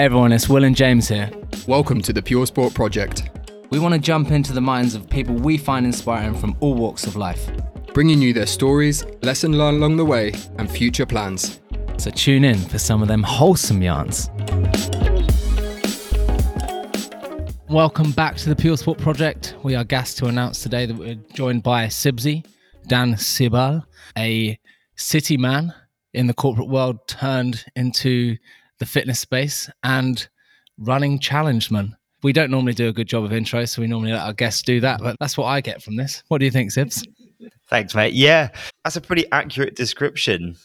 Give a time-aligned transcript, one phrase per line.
[0.00, 1.30] Hey everyone, it's Will and James here.
[1.68, 3.28] Welcome to the Pure Sport Project,
[3.68, 7.06] We want to jump into the minds of people we find inspiring from all walks
[7.06, 7.50] of life.
[7.92, 11.60] bringing you their stories, lesson learned along the way, and future plans.
[11.98, 14.30] So tune in for some of them wholesome yarns.
[17.68, 19.54] Welcome back to the Pure Sport Project.
[19.62, 22.46] We are gassed to announce today that we're joined by Sibzi,
[22.86, 23.84] Dan Sibal,
[24.16, 24.58] a
[24.96, 25.74] city man
[26.14, 28.38] in the corporate world turned into
[28.80, 30.28] the fitness space and
[30.78, 31.96] running challenge man.
[32.22, 34.62] We don't normally do a good job of intro, so we normally let our guests
[34.62, 36.22] do that, but that's what I get from this.
[36.28, 37.06] What do you think, Sibs?
[37.68, 38.12] Thanks, mate.
[38.12, 38.50] Yeah,
[38.84, 40.56] that's a pretty accurate description.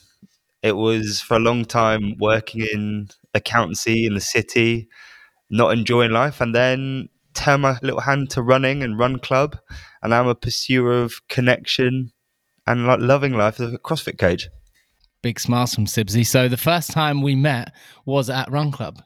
[0.64, 4.90] It was for a long time working in accountancy in the city,
[5.50, 9.58] not enjoying life, and then turn my little hand to running and run club,
[10.02, 12.12] and I'm a pursuer of connection
[12.68, 14.50] and like loving life as a CrossFit coach.
[15.26, 16.24] Big smiles from Sibsy.
[16.24, 17.74] So the first time we met
[18.06, 19.02] was at Run Club,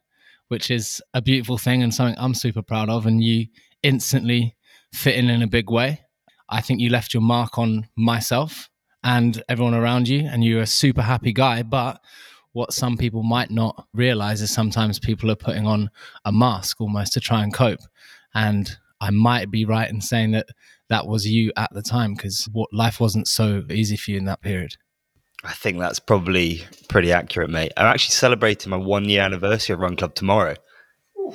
[0.49, 3.05] which is a beautiful thing and something I'm super proud of.
[3.05, 3.45] And you
[3.84, 4.57] instantly
[4.91, 6.01] fit in in a big way.
[6.49, 8.70] I think you left your mark on myself
[9.01, 11.63] and everyone around you, and you're a super happy guy.
[11.63, 12.01] But
[12.51, 15.89] what some people might not realize is sometimes people are putting on
[16.26, 17.79] a mask almost to try and cope.
[18.35, 20.48] And I might be right in saying that
[20.89, 24.26] that was you at the time because what life wasn't so easy for you in
[24.26, 24.76] that period.
[25.43, 27.71] I think that's probably pretty accurate, mate.
[27.77, 30.55] I'm actually celebrating my one year anniversary of Run Club tomorrow.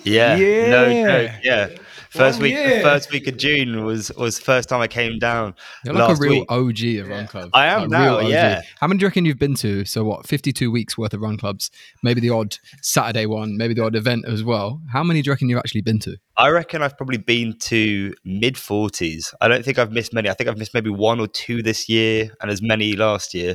[0.03, 1.07] Yeah, no Yeah.
[1.07, 1.31] joke.
[1.45, 1.69] Yeah,
[2.11, 2.77] first One week, year.
[2.79, 5.55] the first week of June was was first time I came down.
[5.85, 6.51] You're like a real week.
[6.51, 7.51] OG of Run Club.
[7.55, 8.31] I am Like, now, real OG.
[8.33, 8.63] yeah.
[8.81, 9.85] How many do you reckon you've been to?
[9.85, 10.27] So what?
[10.27, 11.71] 52 weeks worth of Run Clubs.
[12.03, 13.57] Maybe the odd Saturday one.
[13.57, 14.81] Maybe the odd event as well.
[14.93, 16.17] How many do you reckon you've actually been to?
[16.37, 19.33] I reckon I've probably been to mid 40s.
[19.41, 20.29] I don't think I've missed many.
[20.29, 23.55] I think I've missed maybe one or two this year and as many last year.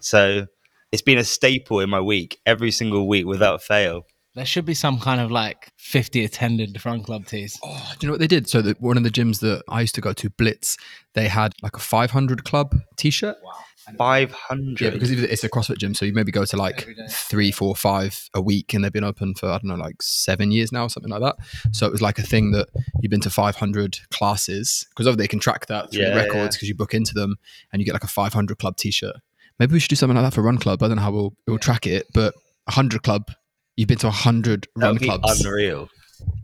[0.00, 0.46] So
[0.92, 4.06] it's been a staple in my week every single week without fail.
[4.34, 7.58] There should be some kind of like 50 attended run club tees.
[7.64, 8.50] Oh, do you know what they did?
[8.50, 10.76] So that one of the gyms that I used to go to, Blitz,
[11.14, 13.36] they had like a 500 club T-shirt.
[13.42, 13.52] Wow.
[13.96, 14.80] 500.
[14.80, 17.06] Yeah, because it's a CrossFit gym, so you maybe go to like Every day.
[17.08, 20.50] three, four, five a week, and they've been open for I don't know, like seven
[20.50, 21.36] years now, something like that.
[21.72, 22.68] So it was like a thing that
[23.00, 26.34] you've been to 500 classes because obviously they can track that through Yeah, the records
[26.34, 26.48] yeah.
[26.56, 27.36] because you book into them,
[27.72, 29.16] and you get like a 500 club T-shirt.
[29.58, 30.82] Maybe we should do something like that for Run Club.
[30.82, 32.34] I don't know how we'll, we'll track it, but
[32.64, 33.30] 100 club.
[33.76, 35.44] You've been to 100 That run would be clubs.
[35.44, 35.88] unreal.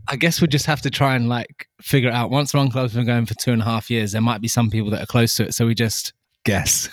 [0.07, 2.29] I guess we just have to try and like figure it out.
[2.29, 4.69] Once run club's been going for two and a half years, there might be some
[4.69, 5.53] people that are close to it.
[5.53, 6.13] So we just
[6.45, 6.89] guess.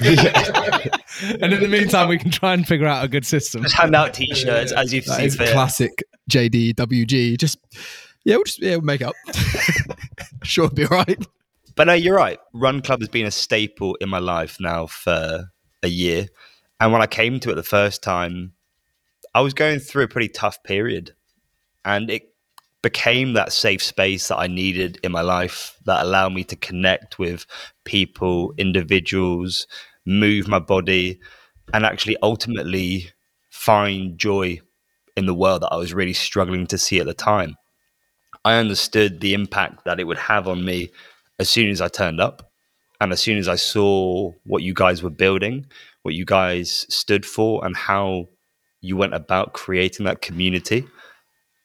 [0.00, 3.62] and in the meantime, we can try and figure out a good system.
[3.62, 7.36] Just hand out t shirts as you've That seen is classic JD WG.
[7.38, 7.58] Just
[8.24, 9.14] yeah, we'll just yeah, we'll make it up.
[10.42, 11.26] sure, it'll be all right.
[11.80, 12.38] But no, you're right.
[12.52, 15.46] Run Club has been a staple in my life now for
[15.82, 16.26] a year.
[16.78, 18.52] And when I came to it the first time,
[19.34, 21.14] I was going through a pretty tough period.
[21.82, 22.34] And it
[22.82, 27.18] became that safe space that I needed in my life that allowed me to connect
[27.18, 27.46] with
[27.86, 29.66] people, individuals,
[30.04, 31.18] move my body,
[31.72, 33.08] and actually ultimately
[33.48, 34.60] find joy
[35.16, 37.56] in the world that I was really struggling to see at the time.
[38.44, 40.90] I understood the impact that it would have on me
[41.40, 42.52] as soon as I turned up
[43.00, 45.64] and as soon as I saw what you guys were building,
[46.02, 48.26] what you guys stood for, and how
[48.82, 50.86] you went about creating that community.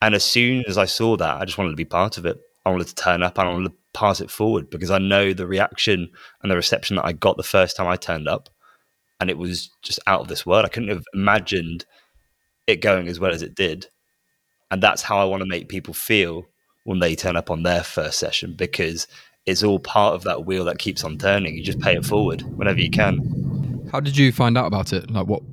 [0.02, 2.38] And as soon as I saw that, I just wanted to be part of it.
[2.66, 5.34] I wanted to turn up and I wanted to pass it forward because I know
[5.34, 6.10] the reaction
[6.42, 8.50] and the reception that I got the first time I turned up.
[9.20, 10.64] And it was just out of this world.
[10.64, 11.86] I couldn't have imagined
[12.66, 13.88] it going as well as it did.
[14.72, 16.46] And that's how I want to make people feel
[16.86, 19.08] when they turn up on their first session because
[19.46, 21.56] it's all part of that wheel that keeps on turning.
[21.56, 23.88] You just pay it forward whenever you can.
[23.92, 25.10] How did you find out about it?
[25.12, 25.44] Like, what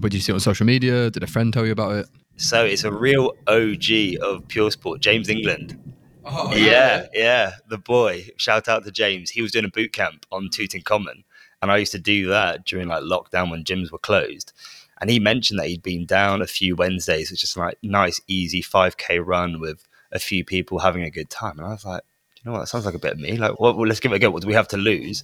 [0.00, 1.10] did you see it on social media?
[1.10, 2.06] Did a friend tell you about it?
[2.36, 5.78] So it's a real OG of pure sport, James England.
[6.24, 8.28] Oh, yeah, yeah, the boy.
[8.36, 9.30] Shout out to James.
[9.30, 11.24] He was doing a boot camp on Tooting Common,
[11.60, 14.52] and I used to do that during like lockdown when gyms were closed.
[15.00, 18.62] And he mentioned that he'd been down a few Wednesdays, which is like nice, easy
[18.62, 21.58] 5k run with a few people having a good time.
[21.58, 22.02] And I was like,
[22.44, 22.60] you know what?
[22.60, 23.36] That sounds like a bit of me.
[23.36, 24.30] Like, well, well, let's give it a go.
[24.30, 25.22] What do we have to lose?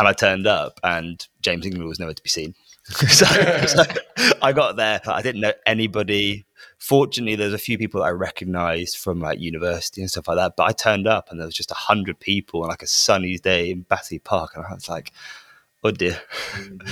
[0.00, 2.54] And I turned up, and James England was nowhere to be seen.
[2.86, 3.24] so,
[3.66, 3.82] so
[4.42, 5.00] I got there.
[5.06, 6.44] I didn't know anybody.
[6.78, 10.54] Fortunately, there's a few people that I recognised from like university and stuff like that.
[10.56, 13.38] But I turned up, and there was just a hundred people on like a sunny
[13.38, 15.12] day in Battersea Park, and I was like,
[15.84, 16.20] "Oh dear."
[16.52, 16.88] Mm-hmm.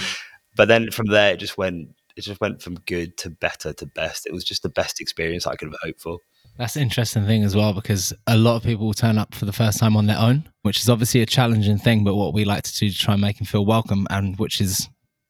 [0.57, 1.89] but then from there, it just went.
[2.17, 4.27] It just went from good to better to best.
[4.27, 6.19] It was just the best experience I could have hoped for.
[6.57, 9.45] That's an interesting thing as well because a lot of people will turn up for
[9.45, 12.45] the first time on their own, which is obviously a challenging thing, but what we
[12.45, 14.89] like to do to try and make them feel welcome and which is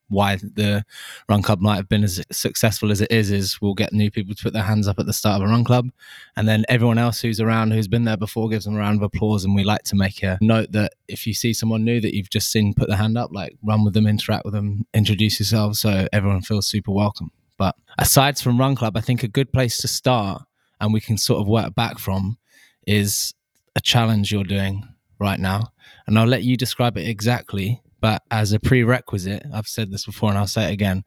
[0.08, 0.84] why the
[1.30, 4.34] run club might have been as successful as it is is we'll get new people
[4.34, 5.90] to put their hands up at the start of a run club
[6.36, 9.02] and then everyone else who's around who's been there before gives them a round of
[9.02, 12.14] applause and we like to make a note that if you see someone new that
[12.14, 15.40] you've just seen put their hand up like run with them interact with them introduce
[15.40, 17.30] yourself so everyone feels super welcome.
[17.56, 20.42] But aside from run club i think a good place to start
[20.84, 22.38] and we can sort of work back from
[22.86, 23.34] is
[23.74, 24.86] a challenge you're doing
[25.18, 25.72] right now
[26.06, 30.28] and i'll let you describe it exactly but as a prerequisite, I've said this before
[30.28, 31.04] and I'll say it again.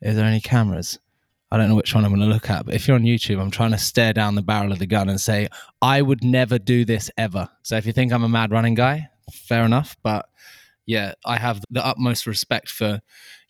[0.00, 0.96] Is there any cameras?
[1.50, 3.40] I don't know which one I'm going to look at, but if you're on YouTube,
[3.40, 5.48] I'm trying to stare down the barrel of the gun and say,
[5.82, 7.48] I would never do this ever.
[7.64, 9.96] So if you think I'm a mad running guy, fair enough.
[10.04, 10.28] But
[10.86, 13.00] yeah, I have the utmost respect for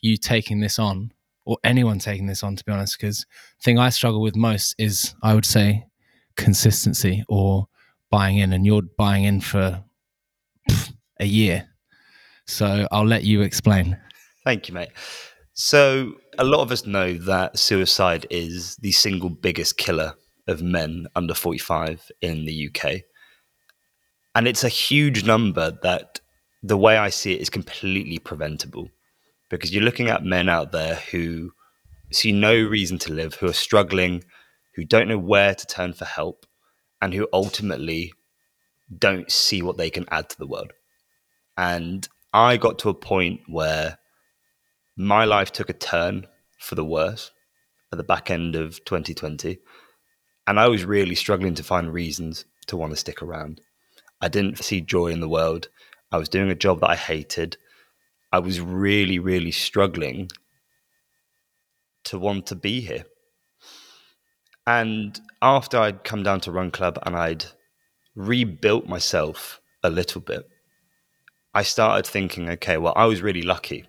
[0.00, 1.12] you taking this on
[1.46, 4.74] or anyone taking this on, to be honest, because the thing I struggle with most
[4.78, 5.86] is, I would say,
[6.36, 7.68] consistency or
[8.10, 8.52] buying in.
[8.52, 9.82] And you're buying in for
[11.18, 11.68] a year
[12.46, 13.98] so I'll let you explain.
[14.44, 14.90] Thank you, mate.
[15.54, 20.14] So a lot of us know that suicide is the single biggest killer
[20.46, 23.00] of men under 45 in the UK.
[24.34, 26.20] And it's a huge number that
[26.62, 28.90] the way I see it is completely preventable
[29.48, 31.52] because you're looking at men out there who
[32.10, 34.24] see no reason to live, who are struggling,
[34.74, 36.46] who don't know where to turn for help,
[37.00, 38.12] and who ultimately
[38.96, 40.72] don't see what they can add to the world.
[41.56, 43.98] And I got to a point where
[44.96, 46.26] my life took a turn
[46.58, 47.30] for the worse
[47.92, 49.58] at the back end of 2020.
[50.46, 53.60] And I was really struggling to find reasons to want to stick around.
[54.20, 55.68] I didn't see joy in the world.
[56.10, 57.56] I was doing a job that I hated.
[58.36, 60.28] I was really, really struggling
[62.04, 63.06] to want to be here.
[64.66, 67.46] And after I'd come down to Run Club and I'd
[68.14, 70.46] rebuilt myself a little bit,
[71.54, 73.86] I started thinking, okay, well, I was really lucky.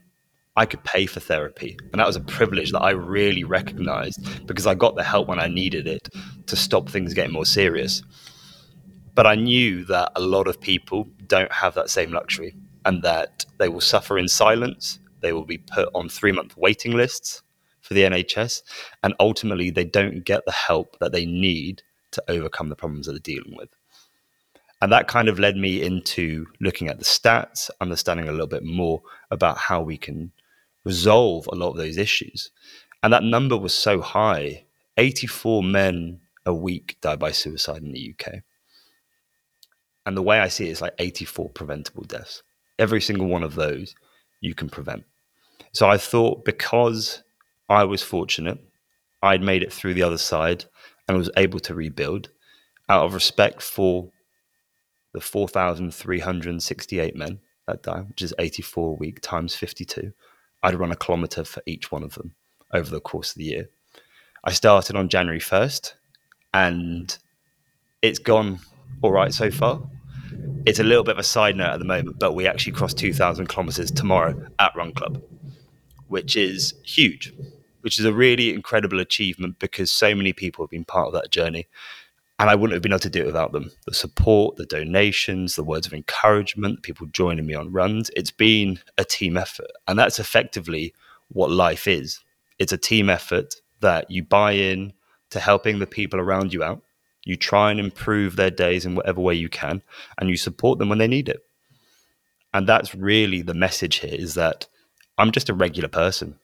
[0.56, 1.78] I could pay for therapy.
[1.92, 5.42] And that was a privilege that I really recognized because I got the help when
[5.42, 6.08] I needed it
[6.46, 8.02] to stop things getting more serious.
[9.14, 12.56] But I knew that a lot of people don't have that same luxury
[12.88, 14.98] and that they will suffer in silence.
[15.20, 17.44] They will be put on three month waiting lists
[17.82, 18.64] for the NHS.
[19.04, 23.12] And ultimately, they don't get the help that they need to overcome the problems that
[23.12, 23.70] they're dealing with.
[24.82, 28.64] And that kind of led me into looking at the stats, understanding a little bit
[28.64, 29.02] more
[29.32, 30.32] about how we can
[30.86, 32.52] resolve a lot of those issues.
[33.04, 34.64] And that number was so high
[34.96, 38.36] 84 men a week die by suicide in the UK.
[40.06, 42.44] And the way I see it is like 84 preventable deaths.
[42.80, 43.96] Every single one of those
[44.42, 45.04] you can prevent.
[45.72, 47.24] So I thought because
[47.70, 48.60] I was fortunate,
[49.22, 50.66] I'd made it through the other side
[51.08, 52.30] and was able to rebuild
[52.90, 54.10] out of respect for
[55.14, 60.14] the 4,368 men that die, which is 84 a week times 52,
[60.64, 62.34] I'd run a kilometer for each one of them
[62.74, 63.70] over the course of the year.
[64.44, 65.94] I started on January 1st
[66.54, 67.18] and
[68.02, 68.60] it's gone
[69.02, 69.82] all right so far.
[70.66, 72.98] It's a little bit of a side note at the moment, but we actually crossed
[72.98, 75.22] 2,000 kilometers tomorrow at Run Club,
[76.08, 77.34] which is huge,
[77.82, 81.32] which is a really incredible achievement because so many people have been part of that
[81.32, 81.68] journey
[82.40, 83.72] and I wouldn't have been able to do it without them.
[83.86, 88.12] The support, the donations, the words of encouragement, people joining me on runs.
[88.16, 89.72] It's been a team effort.
[89.88, 90.94] And that's effectively
[91.30, 92.20] what life is.
[92.60, 94.94] It's a team effort that you buy in
[95.32, 96.84] to helping the people around you out.
[97.28, 99.82] You try and improve their days in whatever way you can,
[100.18, 101.44] and you support them when they need it.
[102.54, 104.68] And that's really the message here is that
[105.18, 106.40] I'm just a regular person.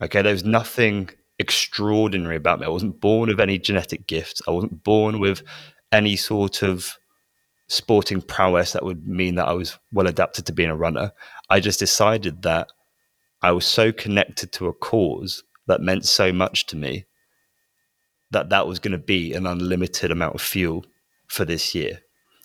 [0.00, 1.10] Okay, there's nothing
[1.40, 2.66] extraordinary about me.
[2.66, 4.40] I wasn't born with any genetic gifts.
[4.46, 5.42] I wasn't born with
[5.90, 6.96] any sort of
[7.66, 11.10] sporting prowess that would mean that I was well adapted to being a runner.
[11.48, 12.68] I just decided that
[13.42, 17.06] I was so connected to a cause that meant so much to me
[18.30, 20.84] that that was going to be an unlimited amount of fuel
[21.26, 22.00] for this year.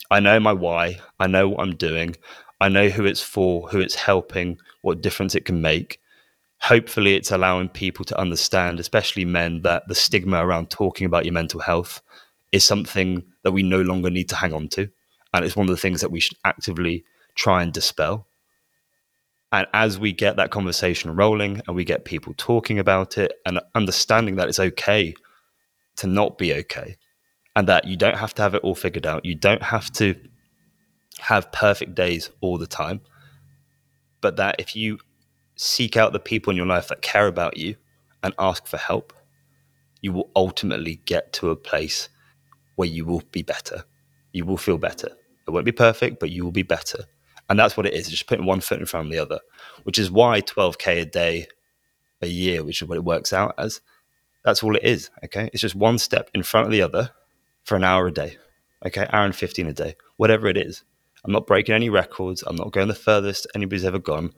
[0.09, 0.99] I know my why.
[1.19, 2.15] I know what I'm doing.
[2.61, 5.99] I know who it's for, who it's helping, what difference it can make
[6.65, 11.33] hopefully it's allowing people to understand, especially men, that the stigma around talking about your
[11.33, 12.01] mental health
[12.51, 14.89] is something that we no longer need to hang on to.
[15.33, 17.03] And it's one of the things that we should actively
[17.35, 18.25] try and dispel.
[19.51, 23.59] And as we get that conversation rolling and we get people talking about it and
[23.75, 25.13] understanding that it's okay
[25.97, 26.97] to not be okay
[27.55, 30.15] and that you don't have to have it all figured out, you don't have to
[31.19, 33.01] have perfect days all the time,
[34.21, 34.99] but that if you
[35.55, 37.75] seek out the people in your life that care about you
[38.21, 39.13] and ask for help,
[40.01, 42.09] you will ultimately get to a place
[42.75, 43.85] where you will be better.
[44.33, 45.09] You will feel better.
[45.47, 47.05] It won't be perfect, but you will be better.
[47.49, 49.39] And that's what it is, just putting one foot in front of the other,
[49.83, 51.47] which is why 12K a day
[52.21, 53.81] a year, which is what it works out as.
[54.45, 55.09] That's all it is.
[55.25, 55.49] Okay.
[55.51, 57.11] It's just one step in front of the other
[57.63, 58.37] for an hour a day.
[58.85, 59.07] Okay.
[59.11, 60.83] Hour and 15 a day, whatever it is.
[61.25, 62.43] I'm not breaking any records.
[62.45, 64.31] I'm not going the furthest anybody's ever gone,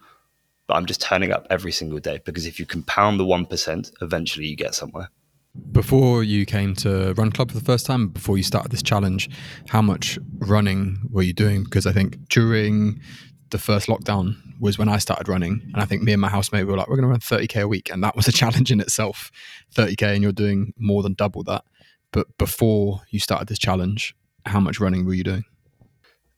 [0.67, 4.47] but I'm just turning up every single day because if you compound the 1%, eventually
[4.47, 5.09] you get somewhere.
[5.71, 9.29] Before you came to Run Club for the first time, before you started this challenge,
[9.67, 11.63] how much running were you doing?
[11.63, 13.01] Because I think during
[13.49, 16.67] the first lockdown was when I started running, and I think me and my housemate
[16.67, 18.79] were like, we're going to run 30k a week, and that was a challenge in
[18.79, 19.31] itself.
[19.75, 21.63] 30k, and you're doing more than double that.
[22.11, 25.43] But before you started this challenge, how much running were you doing?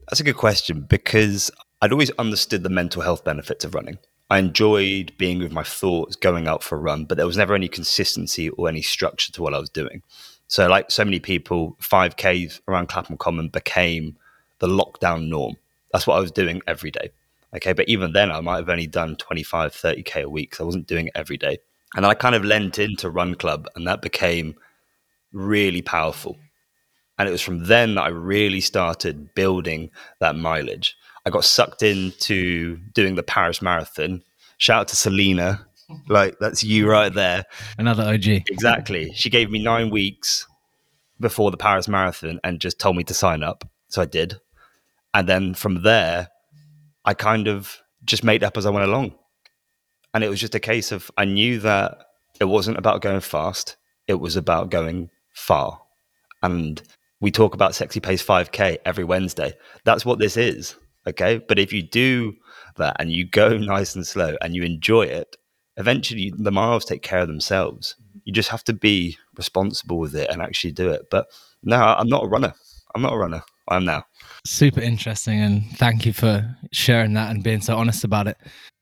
[0.09, 1.51] That's a good question because
[1.81, 3.99] I'd always understood the mental health benefits of running.
[4.31, 7.55] I enjoyed being with my thoughts, going out for a run, but there was never
[7.55, 10.03] any consistency or any structure to what I was doing.
[10.47, 14.17] So, like so many people, 5Ks around Clapham Common became
[14.59, 15.55] the lockdown norm.
[15.91, 17.11] That's what I was doing every day.
[17.55, 17.73] Okay.
[17.73, 20.55] But even then, I might have only done 25, 30K a week.
[20.55, 21.57] So I wasn't doing it every day.
[21.95, 24.55] And then I kind of lent into Run Club, and that became
[25.33, 26.37] really powerful.
[27.17, 30.95] And it was from then that I really started building that mileage.
[31.25, 34.23] I got sucked into doing the Paris Marathon.
[34.57, 35.65] Shout out to Selena.
[36.07, 37.45] Like, that's you right there.
[37.79, 38.27] Another OG.
[38.27, 39.11] Exactly.
[39.15, 40.45] She gave me nine weeks
[41.19, 43.67] before the Paris Marathon and just told me to sign up.
[43.87, 44.39] So I did.
[45.13, 46.29] And then from there,
[47.05, 49.15] I kind of just made up as I went along.
[50.13, 51.97] And it was just a case of I knew that
[52.39, 55.81] it wasn't about going fast, it was about going far.
[56.41, 56.81] And
[57.19, 59.53] we talk about sexy pace 5K every Wednesday.
[59.83, 60.75] That's what this is.
[61.07, 61.39] Okay.
[61.39, 62.33] But if you do
[62.77, 65.37] that and you go nice and slow and you enjoy it,
[65.77, 67.95] eventually the miles take care of themselves.
[68.23, 71.09] You just have to be responsible with it and actually do it.
[71.09, 71.27] But
[71.63, 72.53] no, I'm not a runner.
[72.95, 73.43] I'm not a runner.
[73.67, 74.05] I am now.
[74.45, 75.39] Super interesting.
[75.39, 78.37] And thank you for sharing that and being so honest about it.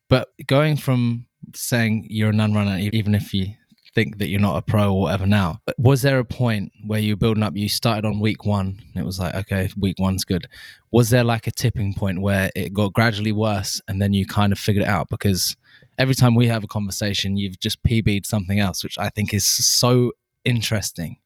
[0.08, 3.54] But going from saying you're a non runner, even if you
[3.98, 5.60] think that you're not a pro or whatever now.
[5.76, 7.56] Was there a point where you were building up?
[7.56, 10.46] You started on week one, and it was like, okay, week one's good.
[10.92, 14.52] Was there like a tipping point where it got gradually worse, and then you kind
[14.52, 15.08] of figured it out?
[15.08, 15.56] Because
[15.98, 19.46] every time we have a conversation, you've just PB'd something else, which I think is
[19.46, 20.12] so
[20.44, 21.16] interesting.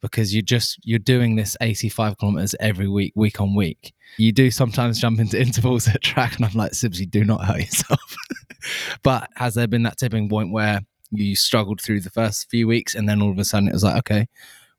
[0.00, 3.92] Because you just you're doing this 85 kilometers every week, week on week.
[4.16, 7.60] You do sometimes jump into intervals at track, and I'm like, simply do not hurt
[7.60, 8.16] yourself.
[9.02, 10.80] but has there been that tipping point where
[11.10, 13.84] you struggled through the first few weeks, and then all of a sudden it was
[13.84, 14.28] like, okay,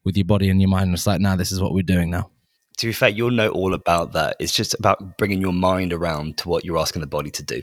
[0.03, 2.29] with your body and your mind, it's like, now this is what we're doing now.
[2.77, 4.37] To be fair, you'll know all about that.
[4.39, 7.61] It's just about bringing your mind around to what you're asking the body to do,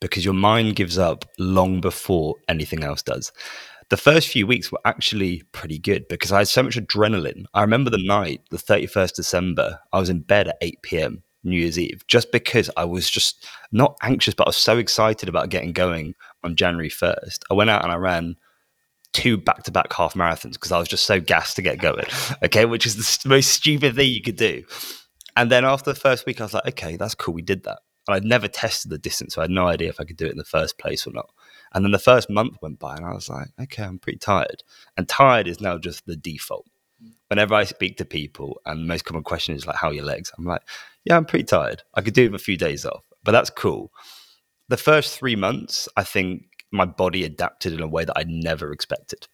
[0.00, 3.32] because your mind gives up long before anything else does.
[3.90, 7.44] The first few weeks were actually pretty good because I had so much adrenaline.
[7.54, 11.22] I remember the night, the 31st December, I was in bed at 8 p.m.
[11.44, 15.28] New Year's Eve, just because I was just not anxious, but I was so excited
[15.28, 18.36] about getting going on January 1st, I went out and I ran
[19.12, 22.06] two back to back half marathons because I was just so gassed to get going.
[22.42, 24.64] Okay, which is the most stupid thing you could do.
[25.36, 27.34] And then after the first week, I was like, okay, that's cool.
[27.34, 27.80] We did that.
[28.06, 30.26] And I'd never tested the distance, so I had no idea if I could do
[30.26, 31.30] it in the first place or not.
[31.74, 34.62] And then the first month went by, and I was like, okay, I'm pretty tired.
[34.96, 36.66] And tired is now just the default.
[37.28, 40.04] Whenever I speak to people, and the most common question is like, how are your
[40.04, 40.32] legs?
[40.38, 40.62] I'm like,
[41.04, 41.82] yeah, I'm pretty tired.
[41.94, 43.90] I could do it with a few days off, but that's cool
[44.68, 48.72] the first three months, I think my body adapted in a way that I never
[48.72, 49.26] expected.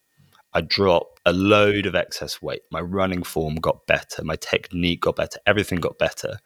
[0.52, 2.62] I dropped a load of excess weight.
[2.70, 4.24] My running form got better.
[4.24, 5.38] My technique got better.
[5.46, 6.38] Everything got better.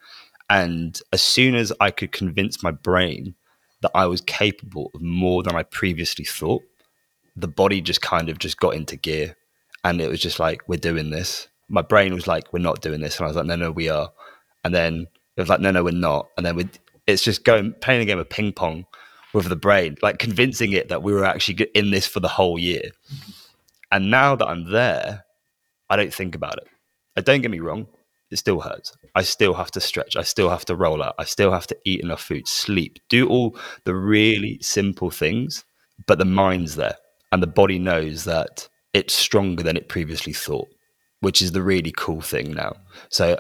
[0.51, 3.35] And as soon as I could convince my brain
[3.85, 6.63] that I was capable of more than I previously thought,
[7.37, 9.37] the body just kind of just got into gear.
[9.85, 11.49] And it was just like, we're doing this.
[11.69, 13.19] My brain was like, we're not doing this.
[13.19, 14.11] And I was like, no, no, we are.
[14.65, 16.29] And then it was like, no, no, we're not.
[16.37, 16.69] And then we
[17.07, 18.87] it's just going playing a game of ping pong
[19.35, 22.59] with the brain, like convincing it that we were actually in this for the whole
[22.59, 22.91] year.
[23.93, 25.25] And now that I'm there,
[25.91, 27.25] I don't think about it.
[27.25, 27.87] Don't get me wrong,
[28.35, 28.93] it still hurts.
[29.15, 30.17] I still have to stretch.
[30.17, 31.15] I still have to roll out.
[31.21, 35.65] I still have to eat enough food, sleep, do all the really simple things,
[36.09, 36.97] but the mind's there
[37.31, 40.67] and the body knows that it's stronger than it previously thought,
[41.21, 42.75] which is the really cool thing now.
[43.09, 43.39] So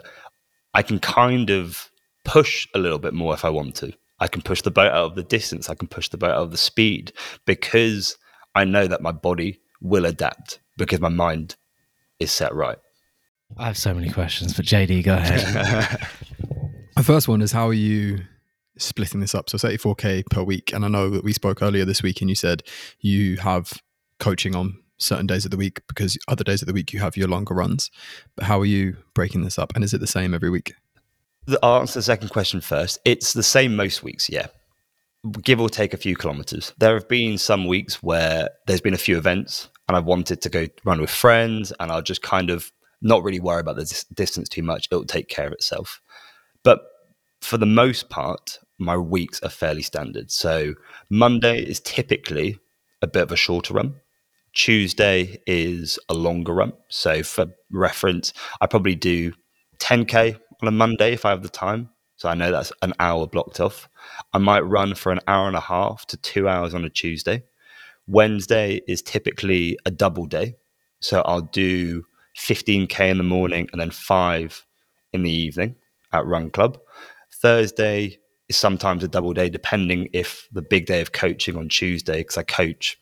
[0.74, 1.90] I can kind of
[2.24, 3.92] push a little bit more if I want to.
[4.20, 5.68] I can push the boat out of the distance.
[5.68, 7.12] I can push the boat out of the speed
[7.46, 8.16] because
[8.54, 11.56] I know that my body will adapt because my mind
[12.20, 12.78] is set right.
[13.56, 15.40] I have so many questions, but JD, go ahead.
[16.96, 18.20] the first one is how are you
[18.78, 19.48] splitting this up?
[19.48, 22.36] So 34k per week, and I know that we spoke earlier this week, and you
[22.36, 22.62] said
[23.00, 23.72] you have
[24.18, 27.16] coaching on certain days of the week because other days of the week you have
[27.16, 27.90] your longer runs.
[28.36, 30.74] But how are you breaking this up, and is it the same every week?
[31.62, 32.98] I'll answer the second question first.
[33.04, 34.46] It's the same most weeks, yeah.
[35.42, 36.72] give or take a few kilometers.
[36.78, 40.48] There have been some weeks where there's been a few events and I've wanted to
[40.48, 42.72] go run with friends and I'll just kind of
[43.04, 44.88] not really worry about the dis- distance too much.
[44.90, 46.00] It'll take care of itself.
[46.64, 46.80] But
[47.40, 50.32] for the most part, my weeks are fairly standard.
[50.32, 50.74] So
[51.10, 52.58] Monday is typically
[53.02, 53.96] a bit of a shorter run.
[54.54, 56.72] Tuesday is a longer run.
[56.88, 59.32] So for reference, I probably do
[59.78, 61.90] 10k on a Monday if I have the time.
[62.16, 63.88] So I know that's an hour blocked off.
[64.32, 67.42] I might run for an hour and a half to two hours on a Tuesday.
[68.06, 70.56] Wednesday is typically a double day.
[71.00, 72.04] So I'll do
[72.36, 74.64] 15k in the morning and then five
[75.12, 75.76] in the evening
[76.12, 76.78] at Run Club.
[77.32, 82.18] Thursday is sometimes a double day, depending if the big day of coaching on Tuesday,
[82.18, 82.98] because I coach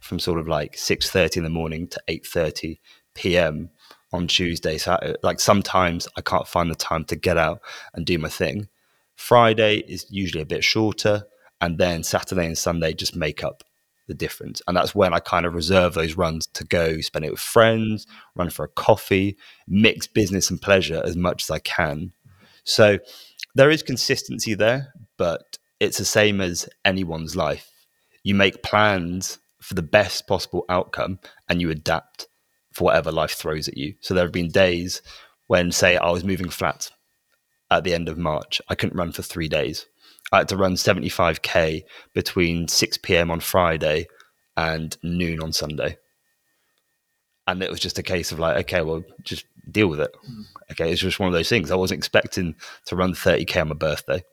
[0.00, 2.78] from sort of like 6.30 in the morning to 8.30
[3.14, 3.70] p.m.
[4.12, 4.76] on Tuesday.
[4.78, 7.60] So I, like sometimes I can't find the time to get out
[7.94, 8.68] and do my thing.
[9.16, 11.24] Friday is usually a bit shorter.
[11.60, 13.64] And then Saturday and Sunday just make up
[14.06, 14.60] the difference.
[14.66, 18.06] And that's when I kind of reserve those runs to go spend it with friends,
[18.34, 22.12] run for a coffee, mix business and pleasure as much as I can.
[22.64, 22.98] So
[23.54, 27.70] there is consistency there, but it's the same as anyone's life.
[28.22, 31.18] You make plans for the best possible outcome
[31.48, 32.26] and you adapt
[32.72, 33.94] for whatever life throws at you.
[34.00, 35.00] So there have been days
[35.46, 36.90] when, say, I was moving flat
[37.70, 39.86] at the end of March, I couldn't run for three days.
[40.32, 43.30] I had to run 75k between 6 p.m.
[43.30, 44.06] on Friday
[44.56, 45.98] and noon on Sunday.
[47.46, 50.14] And it was just a case of like, okay, well, just deal with it.
[50.26, 50.42] Hmm.
[50.72, 51.70] Okay, it's just one of those things.
[51.70, 52.54] I wasn't expecting
[52.86, 54.24] to run 30k on my birthday,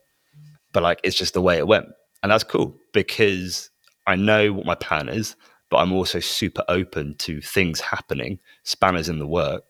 [0.71, 1.87] but like, it's just the way it went,
[2.23, 3.69] and that's cool because
[4.07, 5.35] I know what my plan is,
[5.69, 9.63] but I'm also super open to things happening, spanners in the work,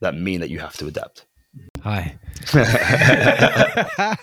[0.00, 1.26] that mean that you have to adapt.
[1.82, 2.18] Hi.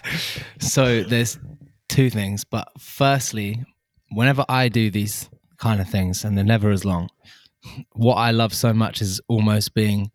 [0.60, 1.40] so there's
[1.90, 3.64] two things, but firstly,
[4.12, 7.10] whenever I do these kind of things, and they're never as long,
[7.94, 10.12] what I love so much is almost being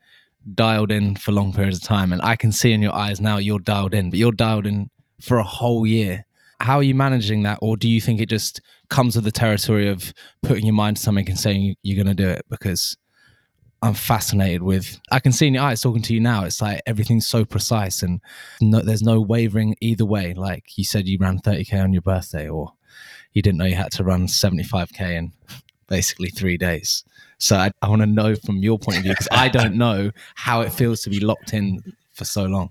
[0.55, 2.13] dialed in for long periods of time.
[2.13, 4.91] And I can see in your eyes now you're dialed in, but you're dialed in
[5.21, 6.25] for a whole year.
[6.61, 7.59] How are you managing that?
[7.63, 10.13] Or do you think it just comes with the territory of
[10.43, 12.45] putting your mind to something and saying you're going to do it?
[12.49, 12.97] Because
[13.83, 15.01] I'm fascinated with.
[15.11, 16.45] I can see in your eyes talking to you now.
[16.45, 18.21] It's like everything's so precise and
[18.61, 20.35] no, there's no wavering either way.
[20.35, 22.73] Like you said, you ran 30k on your birthday, or
[23.33, 25.33] you didn't know you had to run 75k in
[25.87, 27.05] basically three days.
[27.39, 30.11] So I, I want to know from your point of view because I don't know
[30.35, 31.81] how it feels to be locked in
[32.13, 32.71] for so long.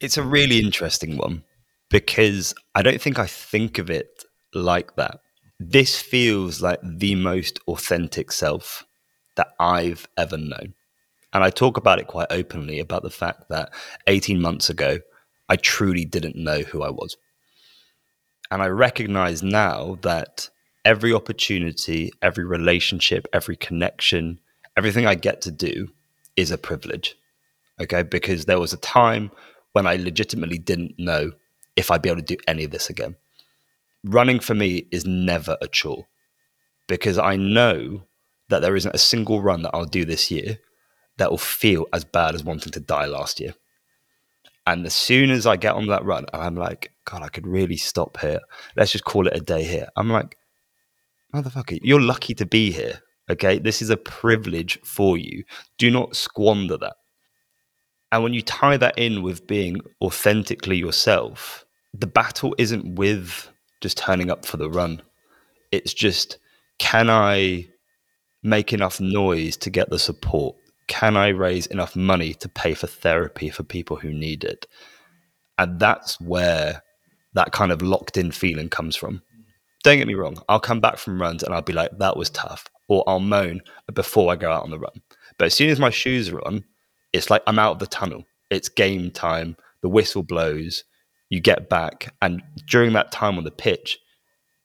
[0.00, 1.42] It's a really interesting one
[1.90, 5.18] because I don't think I think of it like that.
[5.58, 8.84] This feels like the most authentic self
[9.36, 10.74] that I've ever known.
[11.32, 13.72] And I talk about it quite openly about the fact that
[14.06, 14.98] 18 months ago,
[15.48, 17.16] I truly didn't know who I was.
[18.50, 20.50] And I recognize now that
[20.84, 24.40] every opportunity, every relationship, every connection,
[24.76, 25.88] everything I get to do
[26.36, 27.16] is a privilege.
[27.80, 28.02] Okay.
[28.02, 29.30] Because there was a time
[29.72, 31.32] when I legitimately didn't know
[31.76, 33.16] if I'd be able to do any of this again.
[34.04, 36.06] Running for me is never a chore
[36.88, 38.02] because I know
[38.52, 40.58] that there isn't a single run that I'll do this year
[41.16, 43.54] that will feel as bad as wanting to die last year.
[44.66, 47.78] And as soon as I get on that run I'm like, God, I could really
[47.78, 48.40] stop here.
[48.76, 49.88] Let's just call it a day here.
[49.96, 50.36] I'm like,
[51.34, 53.00] motherfucker, you're lucky to be here.
[53.30, 53.58] Okay.
[53.58, 55.44] This is a privilege for you.
[55.78, 56.96] Do not squander that.
[58.12, 63.48] And when you tie that in with being authentically yourself, the battle isn't with
[63.80, 65.00] just turning up for the run.
[65.70, 66.38] It's just,
[66.78, 67.68] can I
[68.42, 70.56] make enough noise to get the support?
[70.88, 74.66] Can I raise enough money to pay for therapy for people who need it?
[75.58, 76.82] And that's where
[77.34, 79.22] that kind of locked in feeling comes from.
[79.84, 82.30] Don't get me wrong, I'll come back from runs and I'll be like, that was
[82.30, 82.68] tough.
[82.88, 85.02] Or I'll moan before I go out on the run.
[85.38, 86.64] But as soon as my shoes are on,
[87.12, 88.24] it's like I'm out of the tunnel.
[88.50, 89.56] It's game time.
[89.80, 90.84] The whistle blows.
[91.30, 92.14] You get back.
[92.20, 93.98] And during that time on the pitch,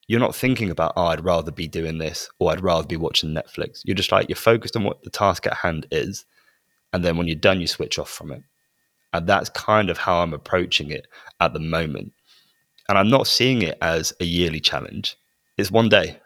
[0.07, 3.33] you're not thinking about, oh, I'd rather be doing this or I'd rather be watching
[3.33, 3.81] Netflix.
[3.83, 6.25] You're just like, you're focused on what the task at hand is.
[6.93, 8.41] And then when you're done, you switch off from it.
[9.13, 11.07] And that's kind of how I'm approaching it
[11.41, 12.13] at the moment.
[12.87, 15.17] And I'm not seeing it as a yearly challenge.
[15.57, 16.19] It's one day.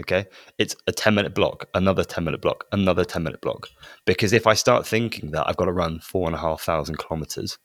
[0.00, 0.26] Okay.
[0.58, 3.68] It's a 10 minute block, another 10 minute block, another 10 minute block.
[4.06, 6.98] Because if I start thinking that I've got to run four and a half thousand
[6.98, 7.58] kilometers,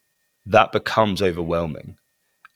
[0.45, 1.97] that becomes overwhelming.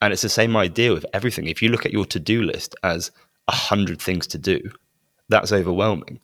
[0.00, 1.46] And it's the same idea with everything.
[1.46, 3.10] If you look at your to do list as
[3.48, 4.60] a hundred things to do,
[5.28, 6.20] that's overwhelming.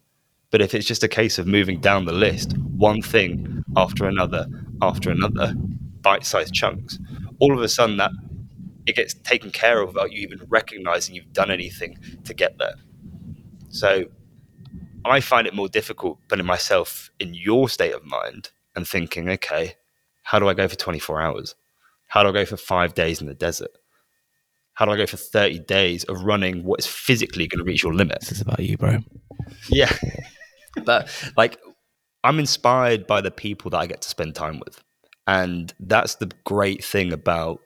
[0.51, 4.47] But if it's just a case of moving down the list, one thing after another,
[4.83, 5.55] after another,
[6.03, 6.99] bite sized chunks,
[7.39, 8.11] all of a sudden that
[8.87, 12.75] it gets taken care of without you even recognizing you've done anything to get there.
[13.69, 14.07] So
[15.05, 19.75] I find it more difficult putting myself in your state of mind and thinking, okay,
[20.23, 21.55] how do I go for 24 hours?
[22.11, 23.71] How do I go for five days in the desert?
[24.75, 27.85] How do I go for 30 days of running what is physically going to reach
[27.85, 28.19] your limit?
[28.21, 28.99] This is about you, bro.
[29.69, 29.93] Yeah.
[30.85, 31.59] but like,
[32.25, 34.83] I'm inspired by the people that I get to spend time with.
[35.27, 37.61] And that's the great thing about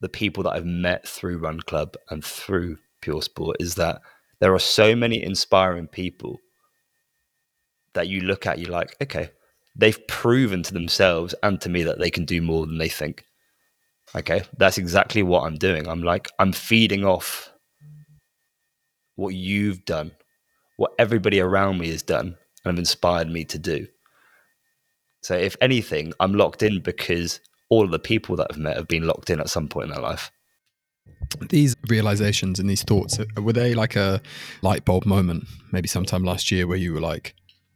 [0.00, 4.00] the people that I've met through Run Club and through Pure Sport is that
[4.40, 6.38] there are so many inspiring people
[7.94, 9.30] that you look at, you're like, okay,
[9.76, 13.24] they've proven to themselves and to me that they can do more than they think.
[14.16, 15.88] Okay, that's exactly what I'm doing.
[15.88, 17.52] I'm like, I'm feeding off
[19.16, 20.12] what you've done,
[20.76, 23.86] what everybody around me has done, and have inspired me to do.
[25.22, 28.88] So, if anything, I'm locked in because all of the people that I've met have
[28.88, 30.30] been locked in at some point in their life.
[31.48, 34.20] These realizations and these thoughts, were they like a
[34.62, 37.34] light bulb moment, maybe sometime last year where you were like,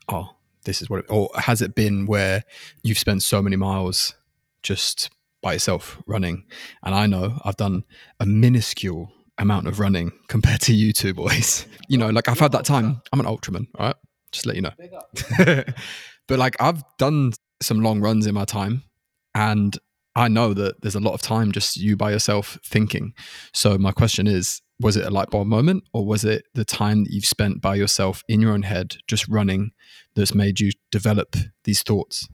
[0.09, 0.37] oh,
[0.69, 2.45] this is what, it, or has it been where
[2.83, 4.15] you've spent so many miles
[4.63, 5.09] just
[5.43, 6.45] by yourself running?
[6.83, 7.85] And I know I've done
[8.21, 11.67] a minuscule amount of running compared to you two boys.
[11.89, 13.01] You know, like I've had that time.
[13.13, 13.97] I'm an ultraman, all right?
[14.31, 14.73] Just let you know.
[16.29, 18.83] but like I've done some long runs in my time
[19.35, 19.77] and
[20.15, 23.15] I know that there's a lot of time just you by yourself thinking.
[23.55, 27.05] So my question is, was it a light bulb moment or was it the time
[27.05, 29.73] that you've spent by yourself in your own head just running
[30.15, 32.29] that's made you develop these thoughts?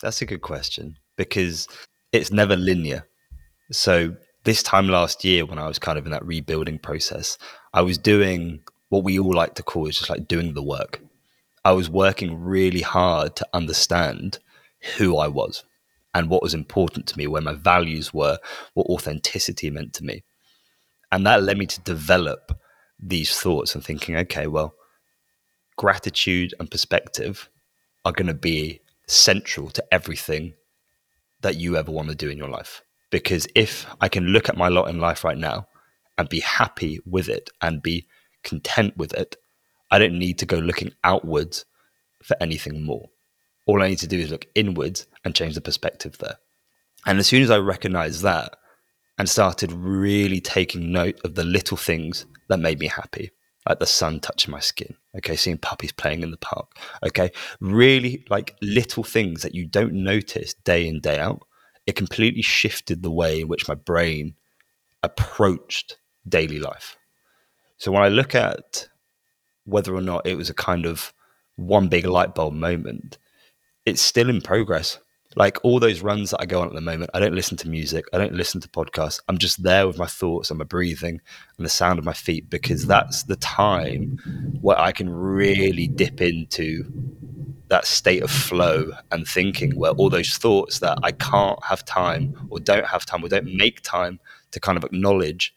[0.00, 1.68] That's a good question because
[2.12, 3.06] it's never linear.
[3.70, 7.38] So this time last year when I was kind of in that rebuilding process,
[7.72, 11.00] I was doing what we all like to call is just like doing the work.
[11.64, 14.38] I was working really hard to understand
[14.96, 15.64] who I was
[16.14, 18.38] and what was important to me, where my values were,
[18.74, 20.24] what authenticity meant to me.
[21.12, 22.58] And that led me to develop
[22.98, 24.74] these thoughts and thinking, okay, well,
[25.76, 27.50] gratitude and perspective
[28.04, 30.54] are going to be central to everything
[31.42, 32.82] that you ever want to do in your life.
[33.10, 35.68] Because if I can look at my lot in life right now
[36.16, 38.06] and be happy with it and be
[38.42, 39.36] content with it,
[39.90, 41.66] I don't need to go looking outwards
[42.22, 43.10] for anything more.
[43.66, 46.36] All I need to do is look inwards and change the perspective there.
[47.04, 48.56] And as soon as I recognize that
[49.18, 53.30] and started really taking note of the little things that made me happy,
[53.68, 58.24] like the sun touching my skin, okay, seeing puppies playing in the park, okay, really
[58.30, 61.42] like little things that you don't notice day in, day out,
[61.86, 64.34] it completely shifted the way in which my brain
[65.02, 65.98] approached
[66.28, 66.96] daily life.
[67.76, 68.88] So when I look at
[69.64, 71.12] whether or not it was a kind of
[71.56, 73.18] one big light bulb moment,
[73.84, 74.98] it's still in progress.
[75.34, 77.68] Like all those runs that I go on at the moment, I don't listen to
[77.68, 79.20] music, I don't listen to podcasts.
[79.28, 81.20] I'm just there with my thoughts and my breathing
[81.56, 84.18] and the sound of my feet because that's the time
[84.60, 86.84] where I can really dip into
[87.68, 92.36] that state of flow and thinking where all those thoughts that I can't have time
[92.50, 95.54] or don't have time or don't make time to kind of acknowledge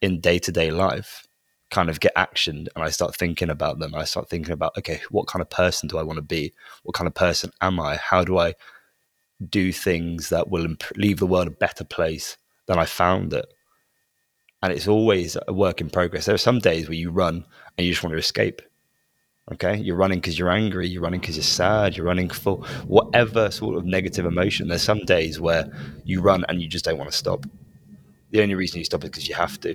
[0.00, 1.26] in day to day life
[1.70, 3.94] kind of get actioned and I start thinking about them.
[3.94, 6.52] I start thinking about, okay, what kind of person do I want to be?
[6.82, 7.96] What kind of person am I?
[7.96, 8.54] How do I
[9.48, 13.46] do things that will imp- leave the world a better place than I found it?
[14.62, 16.26] And it's always a work in progress.
[16.26, 18.60] There are some days where you run and you just want to escape.
[19.52, 23.50] Okay, you're running because you're angry, you're running because you're sad, you're running for whatever
[23.50, 24.68] sort of negative emotion.
[24.68, 25.66] There's some days where
[26.04, 27.46] you run and you just don't want to stop.
[28.30, 29.74] The only reason you stop is because you have to.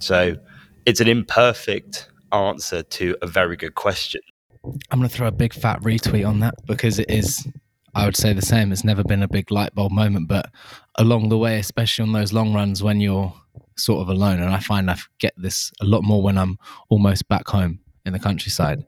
[0.00, 0.36] So,
[0.84, 4.20] it's an imperfect answer to a very good question.
[4.64, 7.46] I'm going to throw a big fat retweet on that because it is,
[7.94, 8.72] I would say the same.
[8.72, 10.50] It's never been a big light bulb moment, but
[10.96, 13.34] along the way, especially on those long runs when you're
[13.76, 17.28] sort of alone, and I find I get this a lot more when I'm almost
[17.28, 18.84] back home in the countryside.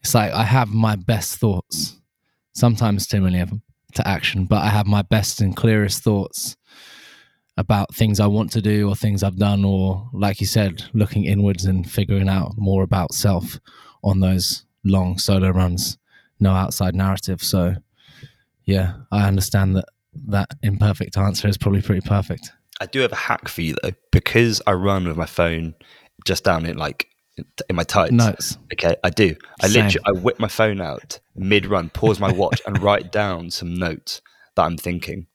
[0.00, 2.00] It's like I have my best thoughts,
[2.54, 3.62] sometimes too many of them
[3.94, 6.56] to action, but I have my best and clearest thoughts
[7.56, 11.24] about things I want to do or things I've done, or like you said, looking
[11.24, 13.60] inwards and figuring out more about self
[14.02, 15.98] on those long solo runs.
[16.40, 17.42] No outside narrative.
[17.42, 17.76] So,
[18.64, 19.86] yeah, I understand that
[20.26, 22.52] that imperfect answer is probably pretty perfect.
[22.80, 25.74] I do have a hack for you though, because I run with my phone
[26.24, 27.08] just down in like
[27.68, 28.12] in my tights.
[28.12, 28.58] Notes.
[28.72, 29.34] Okay, I do.
[29.60, 29.84] I Same.
[29.84, 33.74] literally I whip my phone out mid run, pause my watch, and write down some
[33.74, 34.22] notes
[34.56, 35.26] that I'm thinking.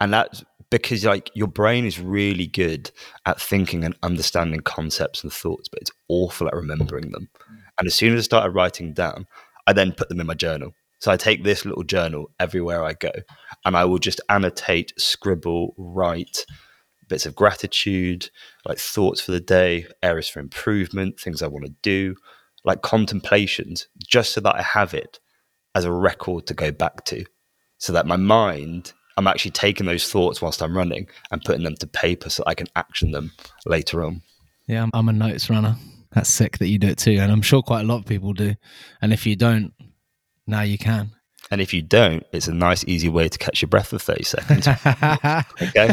[0.00, 2.90] And that's because like your brain is really good
[3.26, 7.28] at thinking and understanding concepts and thoughts, but it's awful at remembering them.
[7.78, 9.26] And as soon as I started writing down,
[9.66, 10.74] I then put them in my journal.
[11.04, 13.12] So I take this little journal everywhere I go,
[13.66, 16.46] and I will just annotate, scribble, write
[17.10, 18.30] bits of gratitude,
[18.64, 22.16] like thoughts for the day, areas for improvement, things I want to do,
[22.64, 25.20] like contemplations, just so that I have it
[25.74, 27.26] as a record to go back to.
[27.76, 31.76] So that my mind, I'm actually taking those thoughts whilst I'm running and putting them
[31.80, 33.32] to paper so I can action them
[33.66, 34.22] later on.
[34.66, 35.76] Yeah, I'm, a notes runner.
[36.12, 37.18] That's sick that you do it too.
[37.20, 38.54] And I'm sure quite a lot of people do.
[39.02, 39.74] And if you don't,
[40.46, 41.10] now you can.
[41.50, 44.24] And if you don't, it's a nice, easy way to catch your breath for 30
[44.24, 44.66] seconds.
[45.62, 45.92] okay.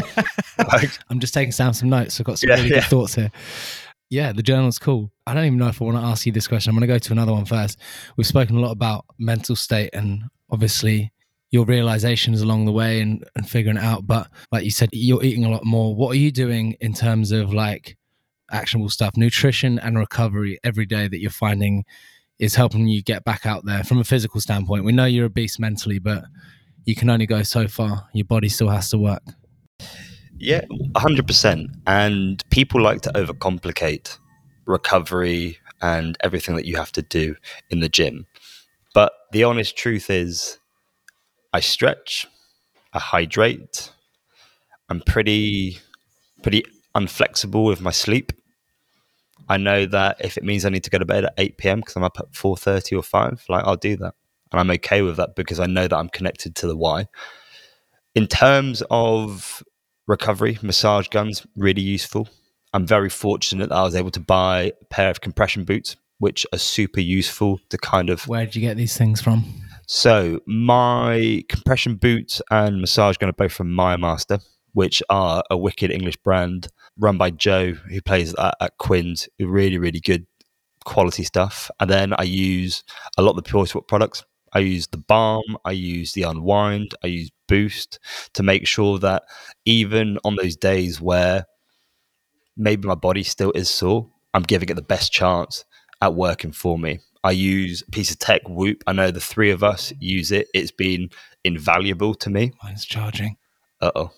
[0.58, 2.18] Like, I'm just taking down some notes.
[2.18, 2.74] I've got some Yeah, really yeah.
[2.80, 3.30] good thoughts here.
[4.08, 5.10] Yeah, the journal's cool.
[5.26, 6.70] I don't even know if I want to ask you this question.
[6.70, 7.78] I'm going to go to another one first.
[8.16, 11.12] We've spoken a lot about mental state and obviously
[11.50, 14.06] your realizations along the way and, and figuring it out.
[14.06, 15.94] But like you said, you're eating a lot more.
[15.94, 17.96] What are you doing in terms of like
[18.50, 21.84] actionable stuff, nutrition and recovery every day that you're finding
[22.42, 24.84] is helping you get back out there from a physical standpoint?
[24.84, 26.24] We know you're a beast mentally, but
[26.84, 28.08] you can only go so far.
[28.12, 29.22] Your body still has to work.
[30.38, 30.62] Yeah,
[30.96, 31.68] 100%.
[31.86, 34.18] And people like to overcomplicate
[34.66, 37.36] recovery and everything that you have to do
[37.70, 38.26] in the gym.
[38.92, 40.58] But the honest truth is,
[41.52, 42.26] I stretch,
[42.92, 43.92] I hydrate,
[44.88, 45.78] I'm pretty,
[46.42, 46.64] pretty
[46.96, 48.32] unflexible with my sleep.
[49.52, 51.80] I know that if it means I need to go to bed at 8 p.m.
[51.80, 54.14] because I'm up at 4:30 or 5, like I'll do that,
[54.50, 57.08] and I'm okay with that because I know that I'm connected to the why.
[58.14, 59.62] In terms of
[60.06, 62.28] recovery, massage guns really useful.
[62.72, 66.46] I'm very fortunate that I was able to buy a pair of compression boots, which
[66.54, 68.26] are super useful to kind of.
[68.26, 69.44] Where did you get these things from?
[69.86, 75.90] So my compression boots and massage gun are both from Myomaster, which are a wicked
[75.90, 79.28] English brand run by Joe, who plays at, at Quins.
[79.38, 80.26] Really, really good
[80.84, 81.70] quality stuff.
[81.80, 82.82] And then I use
[83.16, 84.24] a lot of the Pure Sport products.
[84.52, 87.98] I use the Balm, I use the Unwind, I use Boost
[88.34, 89.22] to make sure that
[89.64, 91.46] even on those days where
[92.56, 95.64] maybe my body still is sore, I'm giving it the best chance
[96.02, 97.00] at working for me.
[97.24, 98.82] I use a piece of tech Whoop.
[98.86, 100.48] I know the three of us use it.
[100.52, 101.10] It's been
[101.44, 102.52] invaluable to me.
[102.62, 103.36] Mine's charging.
[103.82, 104.10] Uh oh.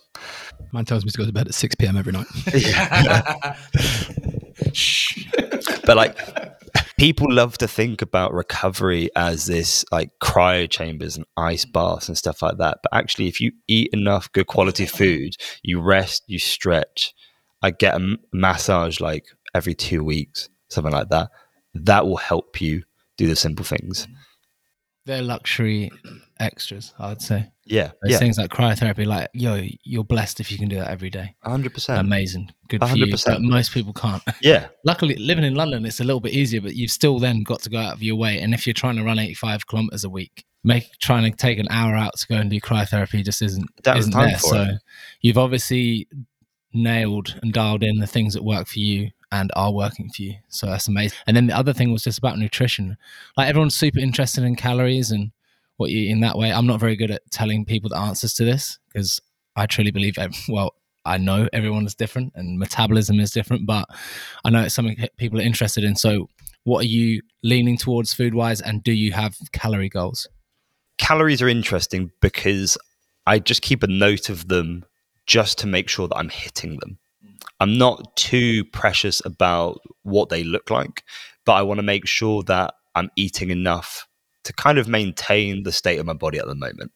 [0.72, 1.96] Mine tells me to go to bed at 6 p.m.
[1.96, 2.26] every night.
[5.86, 6.18] but like
[6.98, 12.16] people love to think about recovery as this like cryo chambers and ice baths and
[12.16, 16.38] stuff like that but actually if you eat enough good quality food you rest you
[16.38, 17.12] stretch
[17.62, 19.24] i get a m- massage like
[19.54, 21.30] every two weeks something like that
[21.74, 22.82] that will help you
[23.16, 24.06] do the simple things
[25.06, 25.90] They're luxury
[26.40, 27.50] extras, I would say.
[27.66, 30.90] yeah Those yeah things like cryotherapy, like, yo, you're blessed if you can do that
[30.90, 31.34] every day.
[31.44, 32.50] 100% Amazing.
[32.68, 33.06] Good for you.
[33.06, 33.24] 100%.
[33.26, 34.22] But most people can't.
[34.40, 37.60] yeah Luckily, living in London, it's a little bit easier, but you've still then got
[37.62, 38.40] to go out of your way.
[38.40, 41.68] And if you're trying to run 85 kilometers a week, make trying to take an
[41.70, 44.38] hour out to go and do cryotherapy just isn't, have isn't there.
[44.38, 44.78] for so it.
[45.20, 46.08] you've obviously
[46.72, 50.34] nailed and dialed in the things that work for you and are working for you.
[50.48, 51.18] So that's amazing.
[51.26, 52.96] And then the other thing was just about nutrition.
[53.36, 55.32] Like everyone's super interested in calories and
[55.76, 56.52] what you eat in that way.
[56.52, 59.20] I'm not very good at telling people the answers to this because
[59.56, 60.16] I truly believe,
[60.48, 63.86] well, I know everyone is different and metabolism is different, but
[64.44, 65.96] I know it's something people are interested in.
[65.96, 66.28] So,
[66.62, 70.26] what are you leaning towards food wise, and do you have calorie goals?
[70.98, 72.78] calories are interesting because
[73.26, 74.84] I just keep a note of them
[75.26, 76.98] just to make sure that I'm hitting them.
[77.60, 81.04] I'm not too precious about what they look like,
[81.44, 84.06] but I want to make sure that I'm eating enough
[84.44, 86.92] to kind of maintain the state of my body at the moment.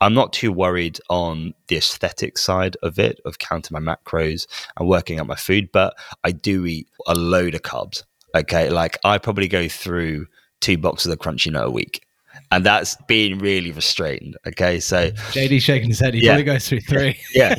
[0.00, 4.88] I'm not too worried on the aesthetic side of it, of counting my macros and
[4.88, 8.04] working out my food, but I do eat a load of carbs.
[8.34, 8.68] Okay.
[8.68, 10.26] Like I probably go through
[10.60, 12.05] two boxes of crunchy nut a week.
[12.52, 14.36] And that's being really restrained.
[14.46, 14.78] Okay.
[14.80, 16.14] So, JD shaking his head.
[16.14, 16.30] He Yeah.
[16.32, 17.18] probably goes through three.
[17.34, 17.54] yeah.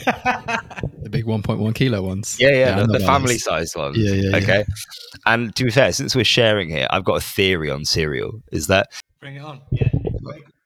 [1.08, 2.36] The big 1.1 kilo ones.
[2.38, 3.97] Yeah, yeah, the, the family size ones.
[3.97, 4.38] Yeah, yeah, yeah.
[4.38, 4.65] Okay.
[5.26, 8.41] And to be fair, since we're sharing here, I've got a theory on cereal.
[8.52, 8.89] Is that
[9.21, 9.62] Bring it on.
[9.71, 9.88] Yeah.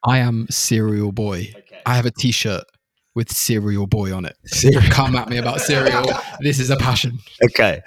[0.03, 1.51] I am cereal boy.
[1.55, 1.81] okay?
[1.85, 2.63] I have a T-shirt
[3.13, 4.35] with cereal boy on it.
[4.89, 6.05] Come at me about cereal.
[6.39, 7.19] This is a passion.
[7.43, 7.81] Okay.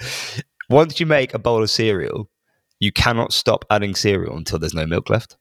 [0.70, 2.30] Once you make a bowl of cereal,
[2.78, 5.36] you cannot stop adding cereal until there's no milk left.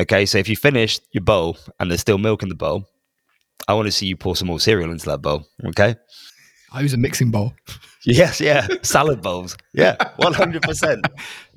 [0.00, 2.88] Okay, so if you finish your bowl and there's still milk in the bowl,
[3.68, 5.46] I want to see you pour some more cereal into that bowl.
[5.66, 5.94] Okay.
[6.72, 7.52] I use a mixing bowl.
[8.06, 8.66] Yes, yeah.
[8.80, 9.58] Salad bowls.
[9.74, 11.02] Yeah, 100%.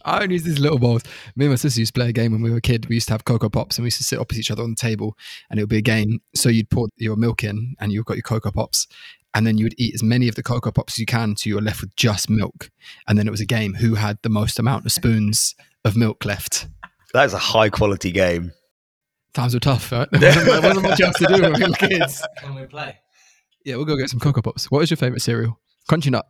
[0.03, 1.03] I only use these little bowls.
[1.37, 2.87] Me and my sister used to play a game when we were a kid.
[2.89, 4.71] We used to have Cocoa Pops and we used to sit opposite each other on
[4.71, 5.17] the table
[5.49, 6.19] and it would be a game.
[6.35, 8.87] So you'd pour your milk in and you've got your Cocoa Pops
[9.33, 11.49] and then you would eat as many of the Cocoa Pops as you can so
[11.49, 12.69] you're left with just milk.
[13.07, 16.25] And then it was a game who had the most amount of spoons of milk
[16.25, 16.67] left.
[17.13, 18.51] That is a high quality game.
[19.33, 20.07] Times were tough, right?
[20.11, 22.25] There wasn't, much else to do when we were kids.
[22.37, 22.99] Can we play?
[23.65, 24.69] Yeah, we'll go get some Cocoa Pops.
[24.69, 25.59] What is your favorite cereal?
[25.89, 26.25] Crunchy Nut.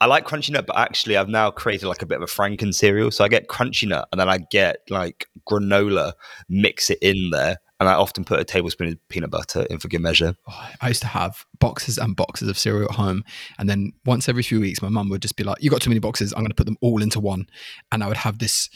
[0.00, 2.74] I like Crunchy Nut, but actually, I've now created like a bit of a Franken
[2.74, 3.10] cereal.
[3.10, 6.12] So I get Crunchy Nut, and then I get like granola,
[6.48, 9.88] mix it in there, and I often put a tablespoon of peanut butter in for
[9.88, 10.34] good measure.
[10.48, 13.24] Oh, I used to have boxes and boxes of cereal at home,
[13.58, 15.90] and then once every few weeks, my mum would just be like, "You got too
[15.90, 16.32] many boxes.
[16.32, 17.46] I'm going to put them all into one,"
[17.90, 18.70] and I would have this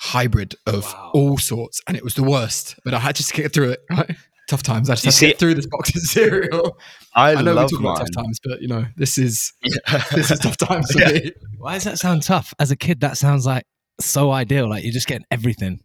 [0.00, 1.10] hybrid of Wow.
[1.14, 2.76] all sorts, and it was the worst.
[2.84, 3.80] But I had to just get through it.
[3.90, 4.16] Right?
[4.48, 4.90] Tough times.
[4.90, 6.78] I just You had to see- get through this box of cereal.
[7.14, 7.92] I, I know we love talk mine.
[7.96, 10.02] about tough times, but you know, this is Yeah.
[10.12, 11.12] this is tough times for Yeah.
[11.12, 11.32] me.
[11.58, 12.52] Why does that sound tough?
[12.58, 13.64] As a kid, that sounds like
[14.00, 14.68] so ideal.
[14.68, 15.80] Like you're just getting everything.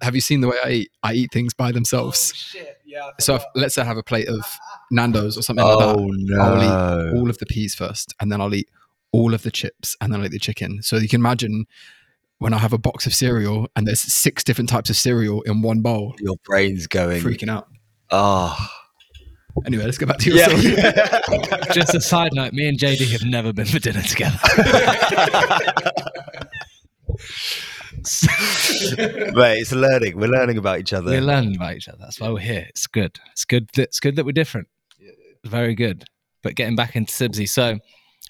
[0.00, 0.90] Have you seen the way I eat?
[1.04, 2.32] I eat things by themselves.
[2.34, 2.78] Oh, shit!
[2.84, 3.10] Yeah.
[3.20, 4.44] So if, let's say I have a plate of
[4.90, 5.96] Nando's or something like oh, that.
[5.96, 7.10] Oh I'll no!
[7.12, 8.68] eat all of the peas first, and then I'll eat
[9.12, 10.82] all of the chips, and then I'll eat the chicken.
[10.82, 11.66] So you can imagine
[12.42, 15.62] when I have a box of cereal and there's six different types of cereal in
[15.62, 17.22] one bowl, Your brain's going.
[17.22, 17.68] freaking out.
[18.10, 18.56] Oh,
[19.66, 20.62] Anyway, let's go back to your story.
[21.72, 24.38] Just a side note: me and JD have never been for dinner together.
[29.34, 30.16] Mate, it's learning.
[30.18, 31.10] We're learning about each other.
[31.10, 31.98] we're learning about each other.
[32.00, 32.66] That's why we're here.
[32.70, 33.18] It's good.
[33.32, 33.68] It's good.
[33.74, 34.68] That, it's good that we're different.
[35.44, 36.04] Very good.
[36.42, 37.78] But getting back into Sibsy, so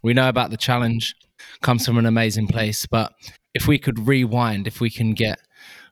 [0.03, 1.15] we know about the challenge
[1.63, 2.85] comes from an amazing place.
[2.87, 3.13] But
[3.55, 5.41] if we could rewind, if we can get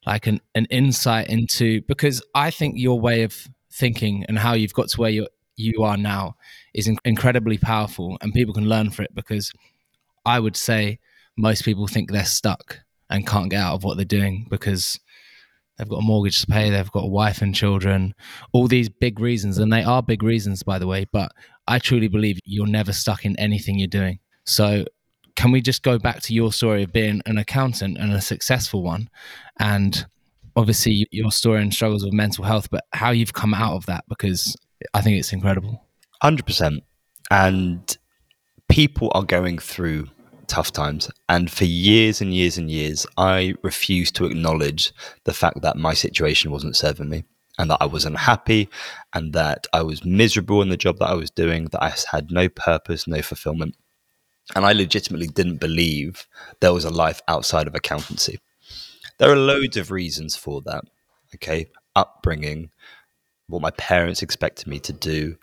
[0.07, 4.73] like an, an insight into because I think your way of thinking and how you've
[4.73, 6.37] got to where you you are now
[6.75, 9.15] is in- incredibly powerful, and people can learn from it.
[9.15, 9.53] Because
[10.25, 10.99] I would say
[11.37, 14.99] most people think they're stuck and can't get out of what they're doing because
[15.77, 18.15] they've got a mortgage to pay, they've got a wife and children,
[18.53, 21.07] all these big reasons, and they are big reasons, by the way.
[21.11, 21.33] But
[21.67, 24.19] I truly believe you're never stuck in anything you're doing.
[24.45, 24.85] So,
[25.37, 28.83] can we just go back to your story of being an accountant and a successful
[28.83, 29.09] one,
[29.59, 30.07] and
[30.57, 34.05] obviously your story and struggles with mental health, but how you've come out of that?
[34.09, 34.57] Because
[34.95, 35.85] I think it's incredible.
[36.23, 36.83] Hundred percent.
[37.31, 37.97] And
[38.69, 40.09] people are going through
[40.47, 41.11] tough times.
[41.29, 44.93] And for years and years and years, I refused to acknowledge
[45.25, 47.25] the fact that my situation wasn't serving me
[47.59, 48.69] and that I was unhappy
[49.13, 52.31] and that I was miserable in the job that I was doing, that I had
[52.31, 53.77] no purpose, no fulfillment.
[54.55, 56.27] And I legitimately didn't believe
[56.61, 58.41] there was a life outside of accountancy.
[59.19, 60.85] There are loads of reasons for that.
[61.35, 61.67] Okay.
[61.95, 62.71] Upbringing,
[63.49, 65.37] what my parents expected me to do,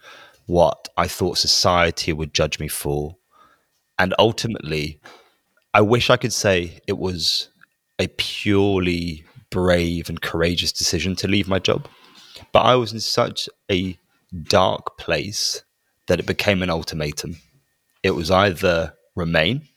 [0.45, 3.17] what I thought society would judge me for.
[3.99, 4.99] And ultimately,
[5.73, 7.49] I wish I could say it was
[7.99, 11.87] a purely brave and courageous decision to leave my job.
[12.51, 13.97] But I was in such a
[14.43, 15.63] dark place
[16.07, 17.37] that it became an ultimatum.
[18.03, 19.67] It was either remain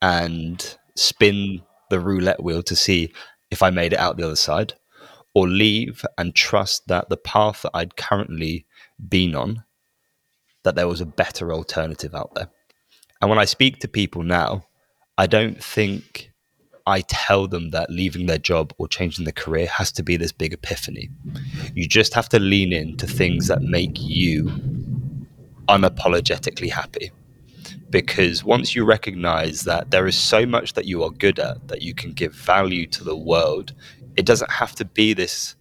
[0.00, 3.12] and spin the roulette wheel to see
[3.50, 4.74] if I made it out the other side,
[5.34, 8.66] or leave and trust that the path that I'd currently
[9.08, 9.64] been on,
[10.62, 12.48] that there was a better alternative out there.
[13.20, 14.64] And when I speak to people now,
[15.18, 16.30] I don't think
[16.86, 20.32] I tell them that leaving their job or changing their career has to be this
[20.32, 21.10] big epiphany.
[21.74, 24.50] You just have to lean into things that make you
[25.68, 27.10] unapologetically happy.
[27.90, 31.82] Because once you recognize that there is so much that you are good at, that
[31.82, 33.74] you can give value to the world,
[34.16, 35.56] it doesn't have to be this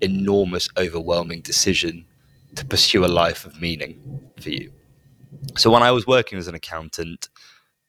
[0.00, 2.06] enormous, overwhelming decision
[2.54, 4.72] to pursue a life of meaning for you.
[5.56, 7.28] So when I was working as an accountant,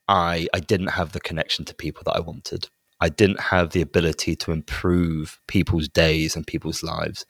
[0.08, 2.68] I, I didn't have the connection to people that I wanted.
[3.00, 7.26] I didn't have the ability to improve people's days and people's lives.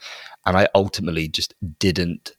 [0.45, 2.31] And I ultimately just didn't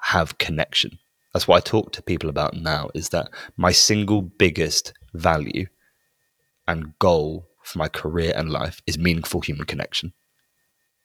[0.00, 0.98] have connection.
[1.32, 5.66] That's what I talk to people about now is that my single biggest value
[6.66, 10.12] and goal for my career and life is meaningful human connection.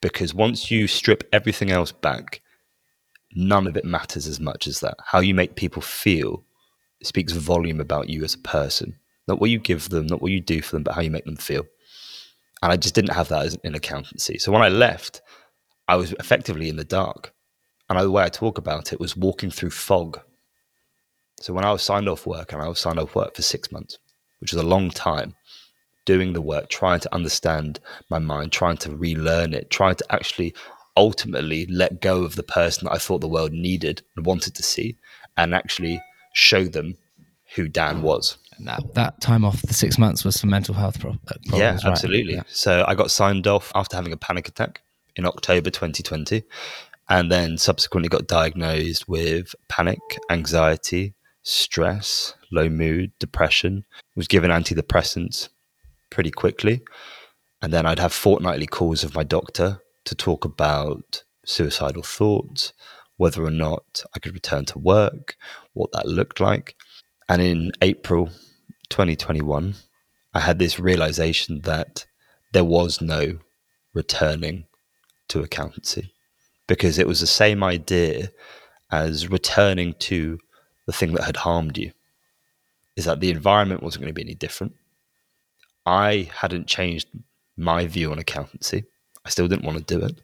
[0.02, 2.42] Because once you strip everything else back,
[3.36, 4.96] none of it matters as much as that.
[5.06, 6.44] How you make people feel
[7.02, 8.98] speaks volume about you as a person.
[9.28, 11.26] Not what you give them, not what you do for them, but how you make
[11.26, 11.66] them feel.
[12.62, 14.38] And I just didn't have that as in accountancy.
[14.40, 15.22] So when I left,
[15.88, 17.33] I was effectively in the dark.
[17.98, 20.20] And the way I talk about it was walking through fog.
[21.40, 23.72] So when I was signed off work, and I was signed off work for six
[23.72, 23.98] months,
[24.40, 25.36] which is a long time,
[26.06, 27.80] doing the work, trying to understand
[28.10, 30.54] my mind, trying to relearn it, trying to actually
[30.96, 34.64] ultimately let go of the person that I thought the world needed and wanted to
[34.64, 34.98] see,
[35.38, 36.02] and actually
[36.34, 36.96] show them
[37.56, 38.38] who Dan was.
[38.58, 41.60] And that, that time off the six months was for mental health pro- uh, problems.
[41.60, 41.86] yeah, right?
[41.86, 42.36] absolutely.
[42.36, 42.44] Yeah.
[42.48, 44.82] So I got signed off after having a panic attack
[45.16, 46.44] in October 2020,
[47.10, 50.00] and then subsequently got diagnosed with panic,
[50.30, 53.86] anxiety, stress, low mood, depression.
[54.16, 55.50] Was given antidepressants
[56.10, 56.82] pretty quickly,
[57.62, 62.74] and then I'd have fortnightly calls with my doctor to talk about suicidal thoughts,
[63.18, 65.36] whether or not I could return to work,
[65.74, 66.76] what that looked like.
[67.28, 68.28] And in April
[68.90, 69.76] 2021,
[70.34, 72.06] I had this realization that
[72.52, 73.40] there was no
[73.94, 74.66] returning
[75.30, 76.13] to accountancy
[76.68, 78.32] because it was the same idea
[78.92, 80.40] as returning to
[80.86, 81.92] the thing that had harmed you.
[82.96, 84.74] Is that the environment wasn't going to be any different.
[85.86, 87.08] I hadn't changed
[87.58, 88.86] my view on accountancy.
[89.26, 90.22] I still didn't want to do it.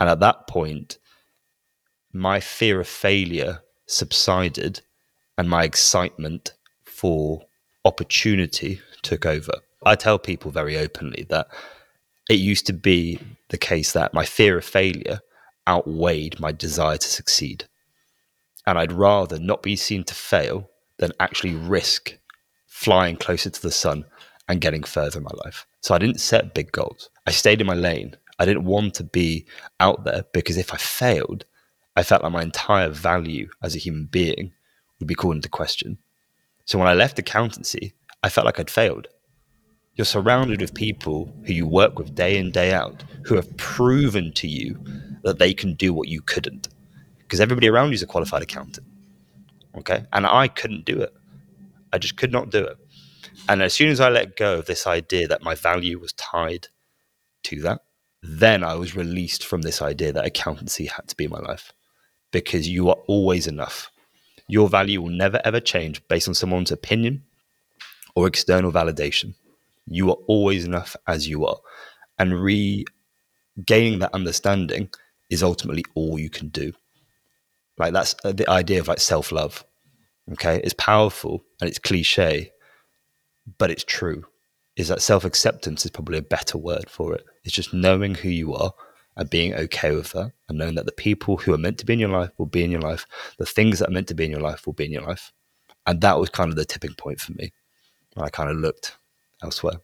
[0.00, 0.98] And at that point,
[2.12, 4.80] my fear of failure subsided
[5.38, 6.54] and my excitement
[6.84, 7.42] for
[7.84, 9.52] opportunity took over.
[9.84, 11.48] I tell people very openly that
[12.30, 15.20] it used to be the case that my fear of failure
[15.68, 17.66] outweighed my desire to succeed.
[18.66, 22.16] And I'd rather not be seen to fail than actually risk
[22.66, 24.04] flying closer to the sun
[24.48, 25.66] and getting further in my life.
[25.80, 27.10] So I didn't set big goals.
[27.26, 28.16] I stayed in my lane.
[28.38, 29.46] I didn't want to be
[29.80, 31.44] out there because if I failed,
[31.96, 34.52] I felt like my entire value as a human being
[34.98, 35.98] would be called into question.
[36.64, 39.06] So when I left accountancy, I felt like I'd failed.
[39.94, 44.32] You're surrounded with people who you work with day in, day out, who have proven
[44.32, 44.82] to you
[45.24, 46.68] that they can do what you couldn't.
[47.18, 48.86] Because everybody around you is a qualified accountant.
[49.76, 50.04] Okay.
[50.12, 51.12] And I couldn't do it.
[51.92, 52.76] I just could not do it.
[53.48, 56.68] And as soon as I let go of this idea that my value was tied
[57.44, 57.80] to that,
[58.22, 61.72] then I was released from this idea that accountancy had to be my life
[62.30, 63.90] because you are always enough.
[64.48, 67.22] Your value will never ever change based on someone's opinion
[68.14, 69.34] or external validation.
[69.86, 71.58] You are always enough as you are.
[72.18, 74.88] And regaining that understanding
[75.30, 76.72] is ultimately all you can do.
[77.78, 79.64] Like that's the idea of like self love.
[80.32, 80.60] Okay.
[80.62, 82.52] It's powerful and it's cliche,
[83.58, 84.24] but it's true.
[84.76, 87.24] Is that self acceptance is probably a better word for it.
[87.44, 88.72] It's just knowing who you are
[89.16, 91.92] and being okay with that and knowing that the people who are meant to be
[91.92, 93.06] in your life will be in your life.
[93.38, 95.32] The things that are meant to be in your life will be in your life.
[95.86, 97.52] And that was kind of the tipping point for me.
[98.16, 98.96] I kind of looked
[99.42, 99.80] elsewhere.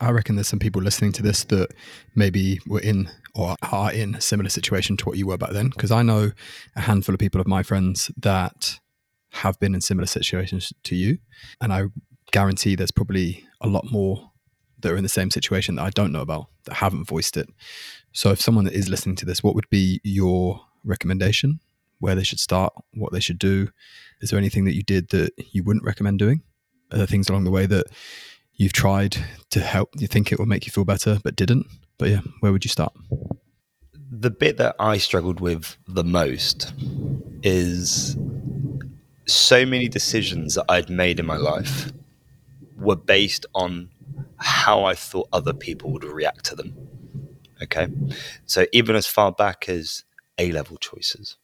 [0.00, 1.72] I reckon there's some people listening to this that
[2.14, 5.68] maybe were in or are in a similar situation to what you were back then.
[5.68, 6.32] Because I know
[6.76, 8.80] a handful of people of my friends that
[9.30, 11.18] have been in similar situations to you.
[11.60, 11.84] And I
[12.32, 14.30] guarantee there's probably a lot more
[14.80, 17.48] that are in the same situation that I don't know about that haven't voiced it.
[18.12, 21.60] So if someone that is listening to this, what would be your recommendation?
[22.00, 23.68] Where they should start, what they should do?
[24.20, 26.42] Is there anything that you did that you wouldn't recommend doing?
[26.92, 27.86] Are there things along the way that
[28.58, 29.16] you've tried
[29.50, 31.66] to help you think it will make you feel better but didn't?
[31.96, 32.92] But yeah, where would you start?
[34.10, 36.72] The bit that I struggled with the most
[37.42, 38.16] is
[39.26, 41.92] so many decisions that I'd made in my life
[42.76, 43.90] were based on
[44.36, 46.76] how I thought other people would react to them.
[47.62, 47.88] Okay.
[48.46, 50.04] So even as far back as
[50.38, 51.36] A level choices,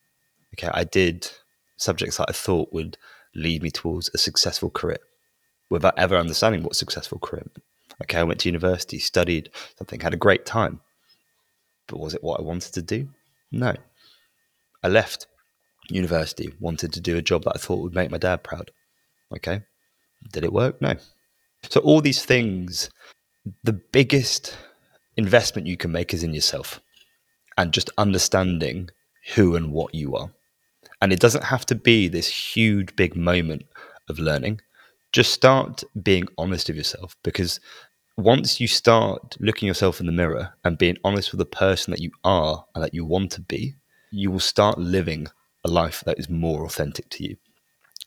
[0.55, 1.31] okay, I did
[1.77, 2.97] subjects that I thought would
[3.35, 4.99] lead me towards a successful career
[5.71, 7.65] without ever understanding what successful career meant.
[8.03, 10.81] Okay, I went to university, studied something, had a great time.
[11.87, 13.09] But was it what I wanted to do?
[13.53, 13.75] No.
[14.83, 15.27] I left
[15.89, 18.71] university, wanted to do a job that I thought would make my dad proud.
[19.35, 19.62] Okay.
[20.33, 20.81] Did it work?
[20.81, 20.95] No.
[21.69, 22.91] So, all these things,
[23.62, 24.57] the biggest
[25.17, 26.81] investment you can make is in yourself
[27.57, 28.91] and just understanding
[29.35, 30.31] who and what you are.
[31.01, 33.67] And it doesn't have to be this huge, big moment
[34.09, 34.61] of learning.
[35.15, 37.61] Just start being honest with yourself because
[38.17, 42.01] once you start looking yourself in the mirror and being honest with the person that
[42.01, 43.77] you are and that you want to be,
[44.11, 45.29] you will start living
[45.65, 47.37] a life that is more authentic to you.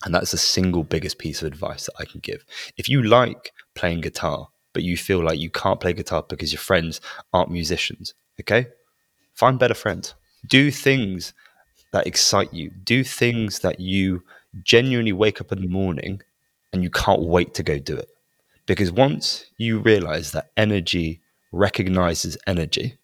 [0.03, 2.43] And that's the single biggest piece of advice that I can give.
[2.75, 6.59] If you like playing guitar, but you feel like you can't play guitar because your
[6.59, 6.99] friends
[7.31, 8.67] aren't musicians, okay?
[9.33, 10.13] Find better friends.
[10.45, 11.33] Do things
[11.93, 12.69] that excite you.
[12.69, 14.23] Do things that you
[14.61, 16.21] genuinely wake up in the morning
[16.73, 18.09] and you can't wait to go do it.
[18.65, 22.97] Because once you realize that energy recognizes energy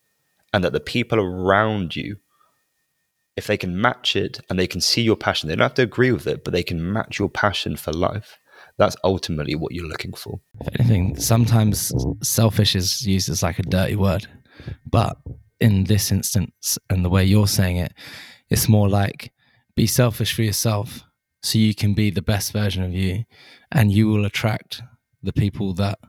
[0.54, 2.18] and that the people around you
[3.36, 5.82] if they can match it and they can see your passion, they don't have to
[5.82, 8.38] agree with it, but they can match your passion for life.
[8.78, 10.40] That's ultimately what you're looking for.
[10.62, 14.28] If anything, sometimes selfish is used as like a dirty word,
[14.90, 15.18] but
[15.60, 17.94] in this instance and the way you're saying it,
[18.50, 19.32] it's more like
[19.76, 21.04] be selfish for yourself
[21.44, 23.26] so you can be the best version of you
[23.72, 24.82] and you will attract
[25.22, 26.00] the people that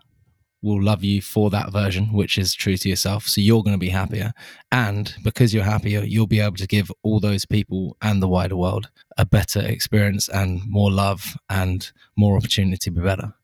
[0.62, 3.26] will love you for that version, which is true to yourself.
[3.26, 4.32] So you're going to be happier.
[4.72, 8.56] And because you're happier, you'll be able to give all those people and the wider
[8.56, 13.34] world a better experience and more love and more opportunity to be better.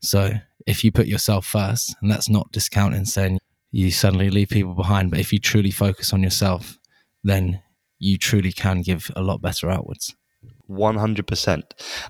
[0.00, 0.32] So
[0.66, 3.38] if you put yourself first, and that's not discounting saying
[3.70, 6.78] you suddenly leave people behind, but if you truly focus on yourself,
[7.22, 7.62] then
[7.98, 10.14] you truly can give a lot better outwards.
[10.70, 11.62] 100%.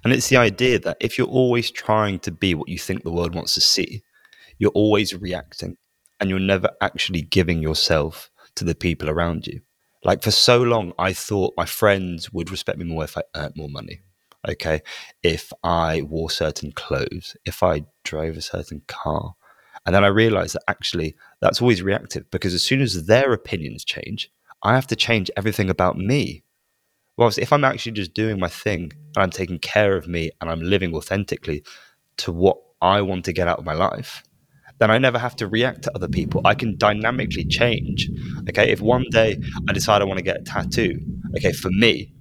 [0.02, 3.12] And it's the idea that if you're always trying to be what you think the
[3.12, 4.02] world wants to see,
[4.59, 5.76] you're always reacting
[6.20, 9.61] and you're never actually giving yourself to the people around you.
[10.05, 13.55] Like for so long, I thought my friends would respect me more if I earned
[13.57, 14.00] more money.
[14.48, 14.82] Okay.
[15.22, 19.34] If I wore certain clothes, if I drove a certain car.
[19.86, 23.84] And then I realized that actually that's always reactive because as soon as their opinions
[23.84, 24.30] change,
[24.62, 26.43] I have to change everything about me.
[27.16, 30.50] Well, if I'm actually just doing my thing and I'm taking care of me and
[30.50, 31.62] I'm living authentically
[32.18, 34.24] to what I want to get out of my life,
[34.78, 36.40] then I never have to react to other people.
[36.44, 38.10] I can dynamically change.
[38.48, 38.70] Okay.
[38.70, 40.98] If one day I decide I want to get a tattoo,
[41.36, 42.12] okay, for me,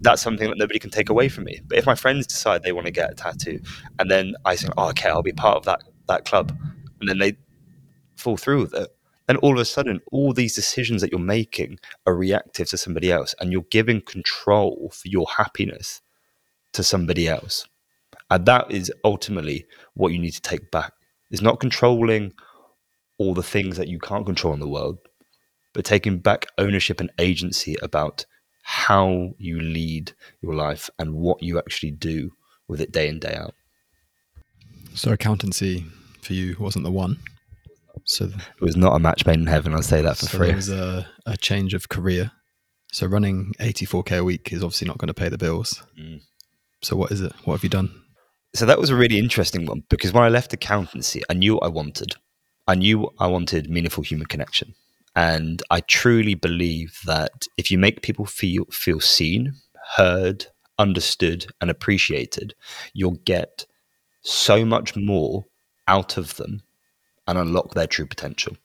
[0.00, 1.60] that's something that nobody can take away from me.
[1.66, 3.60] But if my friends decide they want to get a tattoo
[4.00, 6.56] and then I say, oh, okay, I'll be part of that, that club,
[7.00, 7.36] and then they
[8.16, 8.88] fall through with it,
[9.28, 13.12] then all of a sudden, all these decisions that you're making are reactive to somebody
[13.12, 16.00] else, and you're giving control for your happiness
[16.72, 17.66] to somebody else.
[18.30, 20.92] And that is ultimately what you need to take back.
[21.30, 22.32] it's not controlling
[23.18, 24.98] all the things that you can't control in the world,
[25.74, 28.24] but taking back ownership and agency about
[28.62, 32.30] how you lead your life and what you actually do
[32.66, 33.54] with it day in, day out.
[34.94, 35.84] So, accountancy
[36.22, 37.18] for you wasn't the one.
[38.04, 39.74] So, it was not a match made in heaven.
[39.74, 40.46] I'll say that for so free.
[40.48, 42.32] There was a, a change of career.
[42.92, 45.82] So, running 84K a week is obviously not going to pay the bills.
[45.98, 46.22] Mm.
[46.82, 47.32] So, what is it?
[47.44, 47.90] What have you done?
[48.54, 51.64] So that was a really interesting one because when I left accountancy, I knew what
[51.64, 52.14] I wanted.
[52.66, 54.74] I knew I wanted meaningful human connection.
[55.14, 59.54] And I truly believe that if you make people feel feel seen,
[59.96, 60.46] heard,
[60.78, 62.54] understood, and appreciated,
[62.94, 63.66] you'll get
[64.22, 65.44] so much more
[65.86, 66.62] out of them
[67.28, 68.56] and unlock their true potential.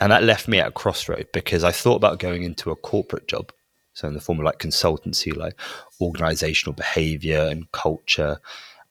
[0.00, 3.28] And that left me at a crossroad because I thought about going into a corporate
[3.28, 3.52] job.
[3.94, 5.58] So in the form of like consultancy, like
[6.00, 8.40] organizational behavior and culture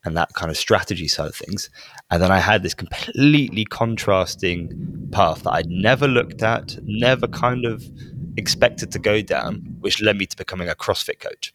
[0.03, 1.69] and that kind of strategy side of things.
[2.09, 7.65] And then I had this completely contrasting path that I'd never looked at, never kind
[7.65, 7.83] of
[8.37, 11.53] expected to go down, which led me to becoming a CrossFit coach.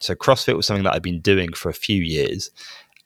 [0.00, 2.50] So CrossFit was something that I'd been doing for a few years,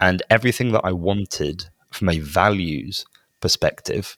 [0.01, 3.05] and everything that I wanted from a values
[3.41, 4.17] perspective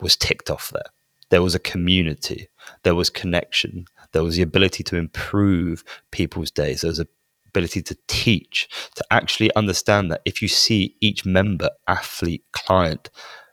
[0.00, 0.90] was ticked off there.
[1.30, 2.48] There was a community,
[2.82, 7.06] there was connection, there was the ability to improve people's days, there was a
[7.52, 13.10] ability to teach, to actually understand that if you see each member, athlete, client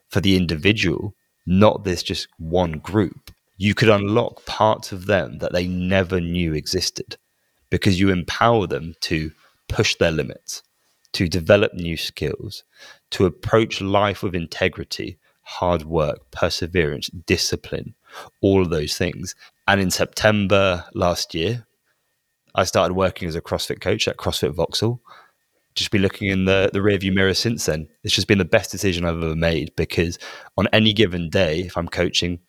[0.08, 1.14] for the individual,
[1.46, 6.54] not this just one group, you could unlock parts of them that they never knew
[6.54, 7.18] existed
[7.70, 9.32] because you empower them to
[9.68, 10.64] push their limits,
[11.14, 12.64] to develop new skills,
[13.12, 17.96] to approach life with integrity, hard work, perseverance, discipline,
[18.42, 19.36] all of those things.
[19.68, 21.66] And in September last year,
[22.56, 25.02] I started working as a CrossFit coach at CrossFit Vauxhall.
[25.76, 27.88] Just be looking in the, the rearview mirror since then.
[28.04, 30.20] It's just been the best decision I've ever made because
[30.58, 32.40] on any given day, if I'm coaching,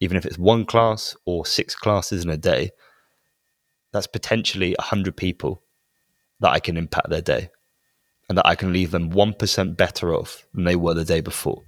[0.00, 2.70] even if it's one class or six classes in a day,
[3.92, 5.62] that's potentially 100 people
[6.40, 7.50] that I can impact their day
[8.32, 11.64] and that I can leave them 1% better off than they were the day before.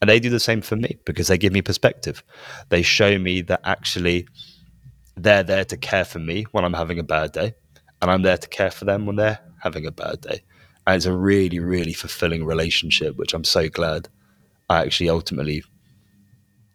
[0.00, 2.22] And they do the same for me because they give me perspective.
[2.68, 4.28] They show me that actually
[5.16, 7.56] they're there to care for me when I'm having a bad day,
[8.00, 10.44] and I'm there to care for them when they're having a bad day.
[10.86, 14.08] And it's a really, really fulfilling relationship, which I'm so glad
[14.70, 15.64] I actually ultimately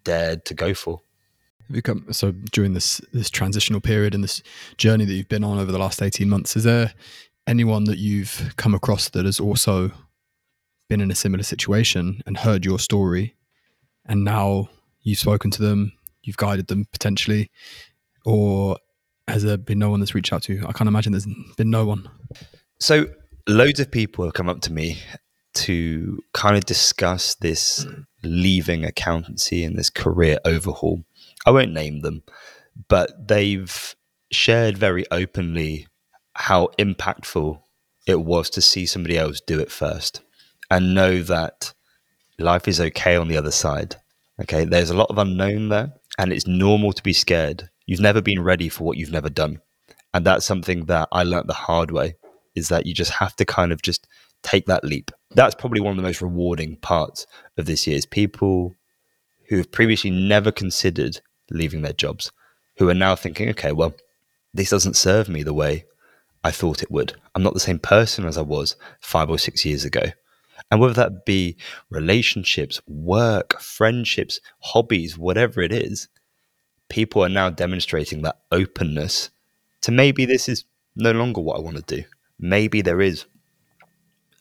[0.03, 0.99] dared to go for.
[2.11, 4.43] So during this this transitional period and this
[4.75, 6.93] journey that you've been on over the last 18 months, is there
[7.49, 9.91] anyone that you've come across that has also
[10.87, 13.35] been in a similar situation and heard your story
[14.05, 14.69] and now
[15.01, 15.91] you've spoken to them,
[16.21, 17.49] you've guided them potentially
[18.23, 18.77] or
[19.27, 20.65] has there been no one that's reached out to you?
[20.67, 21.27] I can't imagine there's
[21.57, 22.07] been no one.
[22.79, 23.07] So,
[23.47, 24.99] loads of people have come up to me
[25.55, 27.85] to kind of discuss this
[28.23, 31.03] leaving accountancy and this career overhaul.
[31.45, 32.23] I won't name them,
[32.87, 33.95] but they've
[34.31, 35.87] shared very openly
[36.39, 37.61] how impactful
[38.07, 40.21] it was to see somebody else do it first
[40.71, 41.73] and know that
[42.37, 43.97] life is okay on the other side.
[44.41, 47.69] Okay, there's a lot of unknown there, and it's normal to be scared.
[47.85, 49.59] You've never been ready for what you've never done.
[50.13, 52.15] And that's something that I learned the hard way
[52.55, 54.07] is that you just have to kind of just
[54.41, 55.11] take that leap.
[55.31, 57.27] That's probably one of the most rewarding parts
[57.57, 58.75] of this year is people
[59.49, 61.19] who have previously never considered
[61.51, 62.31] leaving their jobs,
[62.77, 63.93] who are now thinking, okay, well,
[64.53, 65.83] this doesn't serve me the way
[66.43, 67.13] I thought it would.
[67.35, 70.03] I'm not the same person as I was five or six years ago.
[70.71, 71.57] And whether that be
[71.89, 76.07] relationships, work, friendships, hobbies, whatever it is,
[76.89, 79.29] people are now demonstrating that openness
[79.81, 80.65] to maybe this is
[80.95, 82.03] no longer what I want to do.
[82.39, 83.25] Maybe there is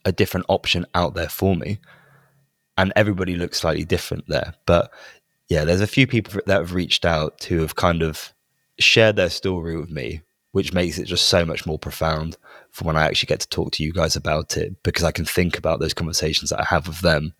[0.04, 1.78] a different option out there for me.
[2.76, 4.54] And everybody looks slightly different there.
[4.66, 4.92] But
[5.48, 8.32] yeah, there's a few people that have reached out who have kind of
[8.78, 10.20] shared their story with me,
[10.58, 12.36] which makes it just so much more profound
[12.72, 15.24] for when I actually get to talk to you guys about it because I can
[15.24, 17.32] think about those conversations that I have with them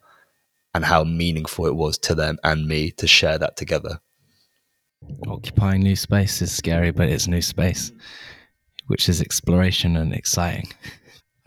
[0.72, 3.98] and how meaningful it was to them and me to share that together.
[5.26, 7.90] Occupying new space is scary, but it's new space,
[8.86, 10.68] which is exploration and exciting.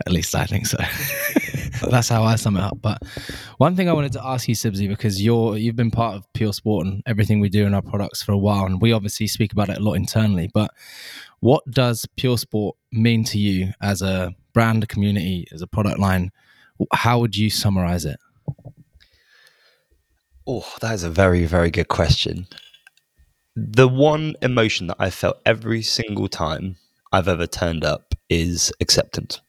[0.06, 0.78] At least I think so.
[1.90, 2.78] That's how I sum it up.
[2.80, 3.02] But
[3.58, 6.54] one thing I wanted to ask you, Sibsy, because you're you've been part of Pure
[6.54, 9.52] Sport and everything we do in our products for a while, and we obviously speak
[9.52, 10.48] about it a lot internally.
[10.52, 10.70] But
[11.40, 15.98] what does Pure Sport mean to you as a brand, a community, as a product
[15.98, 16.30] line?
[16.92, 18.18] How would you summarize it?
[20.46, 22.46] Oh, that is a very, very good question.
[23.54, 26.76] The one emotion that I felt every single time
[27.12, 29.40] I've ever turned up is acceptance.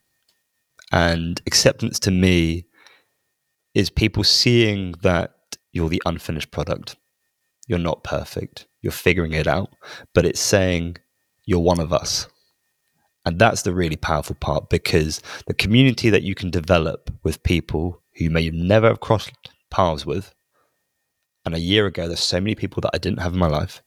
[0.93, 2.67] And acceptance to me
[3.73, 5.31] is people seeing that
[5.71, 6.95] you're the unfinished product.
[7.67, 8.67] You're not perfect.
[8.83, 9.69] You're figuring it out,
[10.13, 10.97] but it's saying
[11.45, 12.27] you're one of us.
[13.25, 17.99] And that's the really powerful part because the community that you can develop with people
[18.15, 19.31] who you may never have crossed
[19.71, 20.31] paths with.
[21.43, 23.81] And a year ago, there's so many people that I didn't have in my life,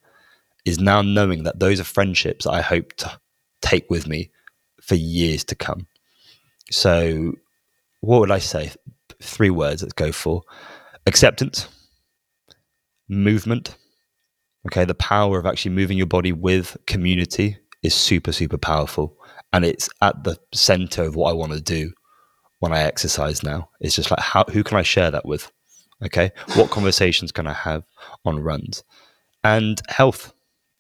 [0.65, 3.21] is now knowing that those are friendships I hope to
[3.63, 4.33] take with me
[4.83, 5.87] for years to come.
[6.71, 7.33] So,
[8.01, 8.73] what would I say?
[9.23, 10.43] Three words that go for
[11.07, 11.69] acceptance,
[13.09, 13.77] movement.
[14.67, 19.17] Okay, the power of actually moving your body with community is super, super powerful.
[19.53, 21.93] And it's at the center of what I want to do
[22.59, 23.71] when I exercise now.
[23.81, 25.51] It's just like, how, who can I share that with?
[26.05, 27.85] Okay, what conversations can I have
[28.25, 28.85] on runs?
[29.45, 30.33] And health.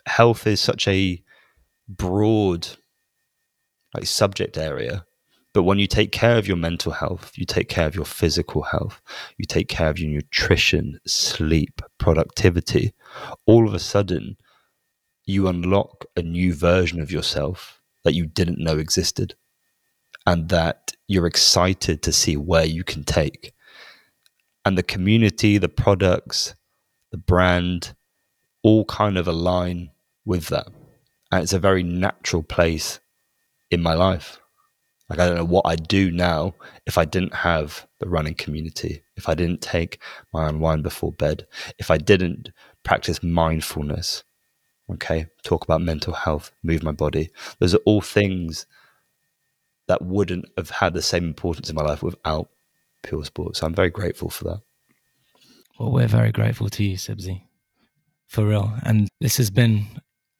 [0.06, 1.22] Health is such a
[1.88, 2.68] broad
[3.94, 5.06] like subject area
[5.56, 8.60] but when you take care of your mental health, you take care of your physical
[8.60, 9.00] health,
[9.38, 12.92] you take care of your nutrition, sleep, productivity,
[13.46, 14.36] all of a sudden
[15.24, 19.34] you unlock a new version of yourself that you didn't know existed
[20.26, 23.54] and that you're excited to see where you can take.
[24.66, 26.54] And the community, the products,
[27.12, 27.96] the brand
[28.62, 29.90] all kind of align
[30.26, 30.66] with that.
[31.32, 33.00] And it's a very natural place
[33.70, 34.38] in my life.
[35.08, 36.54] Like, I don't know what I'd do now
[36.84, 40.00] if I didn't have the running community, if I didn't take
[40.32, 41.46] my unwind before bed,
[41.78, 42.50] if I didn't
[42.82, 44.24] practice mindfulness,
[44.90, 47.30] okay, talk about mental health, move my body.
[47.60, 48.66] Those are all things
[49.86, 52.48] that wouldn't have had the same importance in my life without
[53.04, 53.56] pure sport.
[53.56, 54.60] So I'm very grateful for that.
[55.78, 57.42] Well, we're very grateful to you, Sibsy,
[58.26, 58.72] for real.
[58.82, 59.86] And this has been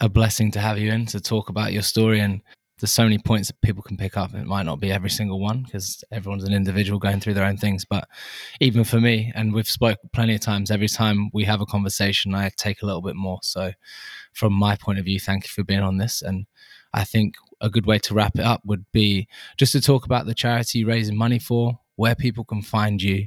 [0.00, 2.40] a blessing to have you in to talk about your story and
[2.78, 4.34] there's so many points that people can pick up.
[4.34, 7.56] It might not be every single one because everyone's an individual going through their own
[7.56, 7.86] things.
[7.86, 8.06] But
[8.60, 12.34] even for me, and we've spoke plenty of times, every time we have a conversation,
[12.34, 13.38] I take a little bit more.
[13.42, 13.72] So,
[14.34, 16.20] from my point of view, thank you for being on this.
[16.20, 16.46] And
[16.92, 20.26] I think a good way to wrap it up would be just to talk about
[20.26, 23.26] the charity raising money for, where people can find you.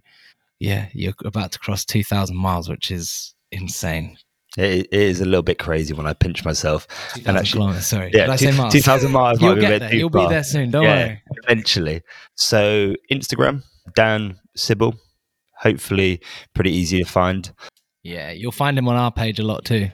[0.60, 4.18] Yeah, you're about to cross 2,000 miles, which is insane.
[4.58, 6.88] It, it is a little bit crazy when I pinch myself.
[7.26, 9.42] And actually, sorry, yeah, two, two thousand miles.
[9.42, 9.94] You'll get there.
[9.94, 10.28] You'll far.
[10.28, 10.72] be there soon.
[10.72, 11.22] Don't yeah, worry.
[11.44, 12.02] Eventually.
[12.36, 13.64] So Instagram,
[13.96, 14.98] Dan Sibal.
[15.60, 16.22] Hopefully,
[16.56, 17.52] pretty easy to find.
[18.02, 19.90] Yeah, you'll find him on our page a lot too.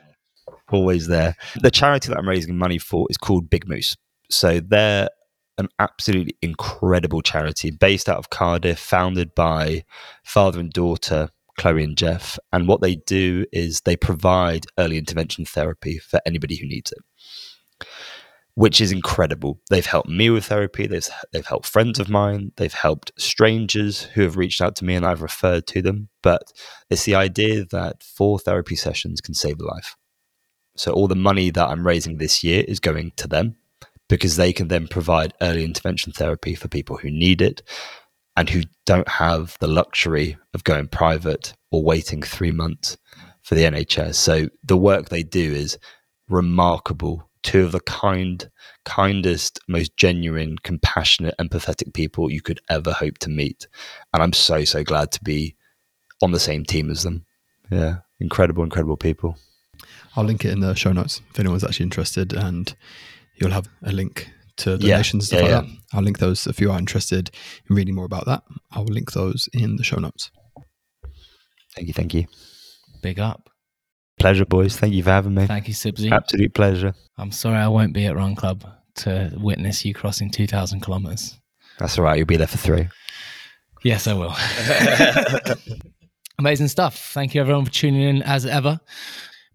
[0.71, 1.35] Always there.
[1.61, 3.95] The charity that I'm raising money for is called Big Moose.
[4.29, 5.09] So they're
[5.57, 9.83] an absolutely incredible charity based out of Cardiff, founded by
[10.23, 12.37] father and daughter Chloe and Jeff.
[12.51, 17.87] And what they do is they provide early intervention therapy for anybody who needs it,
[18.55, 19.59] which is incredible.
[19.69, 24.21] They've helped me with therapy, they've, they've helped friends of mine, they've helped strangers who
[24.21, 26.09] have reached out to me and I've referred to them.
[26.21, 26.51] But
[26.89, 29.95] it's the idea that four therapy sessions can save a life.
[30.77, 33.55] So all the money that I'm raising this year is going to them
[34.07, 37.61] because they can then provide early intervention therapy for people who need it
[38.35, 42.97] and who don't have the luxury of going private or waiting three months
[43.41, 44.15] for the NHS.
[44.15, 45.77] So the work they do is
[46.27, 47.29] remarkable.
[47.43, 48.49] Two of the kind,
[48.85, 53.67] kindest, most genuine, compassionate, empathetic people you could ever hope to meet.
[54.13, 55.55] And I'm so, so glad to be
[56.21, 57.25] on the same team as them.
[57.69, 59.37] Yeah, incredible, incredible people.
[60.15, 62.75] I'll link it in the show notes if anyone's actually interested, and
[63.35, 65.73] you'll have a link to donations yeah, stuff yeah, like yeah.
[65.73, 65.97] that.
[65.97, 67.31] I'll link those if you are interested
[67.69, 68.43] in reading more about that.
[68.71, 70.31] I will link those in the show notes.
[71.75, 71.93] Thank you.
[71.93, 72.25] Thank you.
[73.01, 73.49] Big up.
[74.19, 74.77] pleasure, boys.
[74.77, 75.45] Thank you for having me.
[75.45, 76.11] Thank you, Sibsy.
[76.11, 76.93] Absolute pleasure.
[77.17, 81.37] I'm sorry I won't be at Run Club to witness you crossing 2,000 kilometers.
[81.77, 82.17] That's all right.
[82.17, 82.87] You'll be there for three.
[83.83, 84.35] Yes, I will.
[86.39, 87.11] Amazing stuff.
[87.13, 88.79] Thank you, everyone, for tuning in as ever.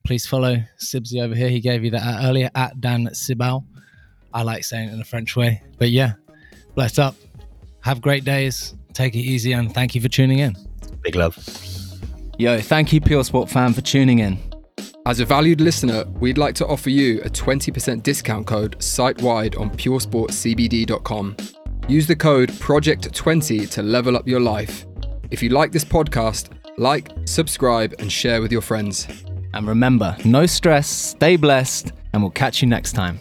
[0.07, 1.49] Please follow Sibsy over here.
[1.49, 3.65] He gave you that earlier at Dan Sibal.
[4.33, 5.63] I like saying it in a French way.
[5.79, 6.15] But yeah,
[6.75, 7.15] bless up.
[7.83, 8.75] Have great days.
[8.93, 10.57] Take it easy and thank you for tuning in.
[11.03, 11.37] Big love.
[12.39, 14.39] Yo, thank you, Pure Sport fan, for tuning in.
[15.07, 19.57] As a valued listener, we'd like to offer you a 20% discount code site wide
[19.57, 21.37] on puresportcbd.com.
[21.89, 24.87] Use the code PROJECT20 to level up your life.
[25.31, 29.07] If you like this podcast, like, subscribe, and share with your friends.
[29.53, 33.19] And remember, no stress, stay blessed, and we'll catch you next time.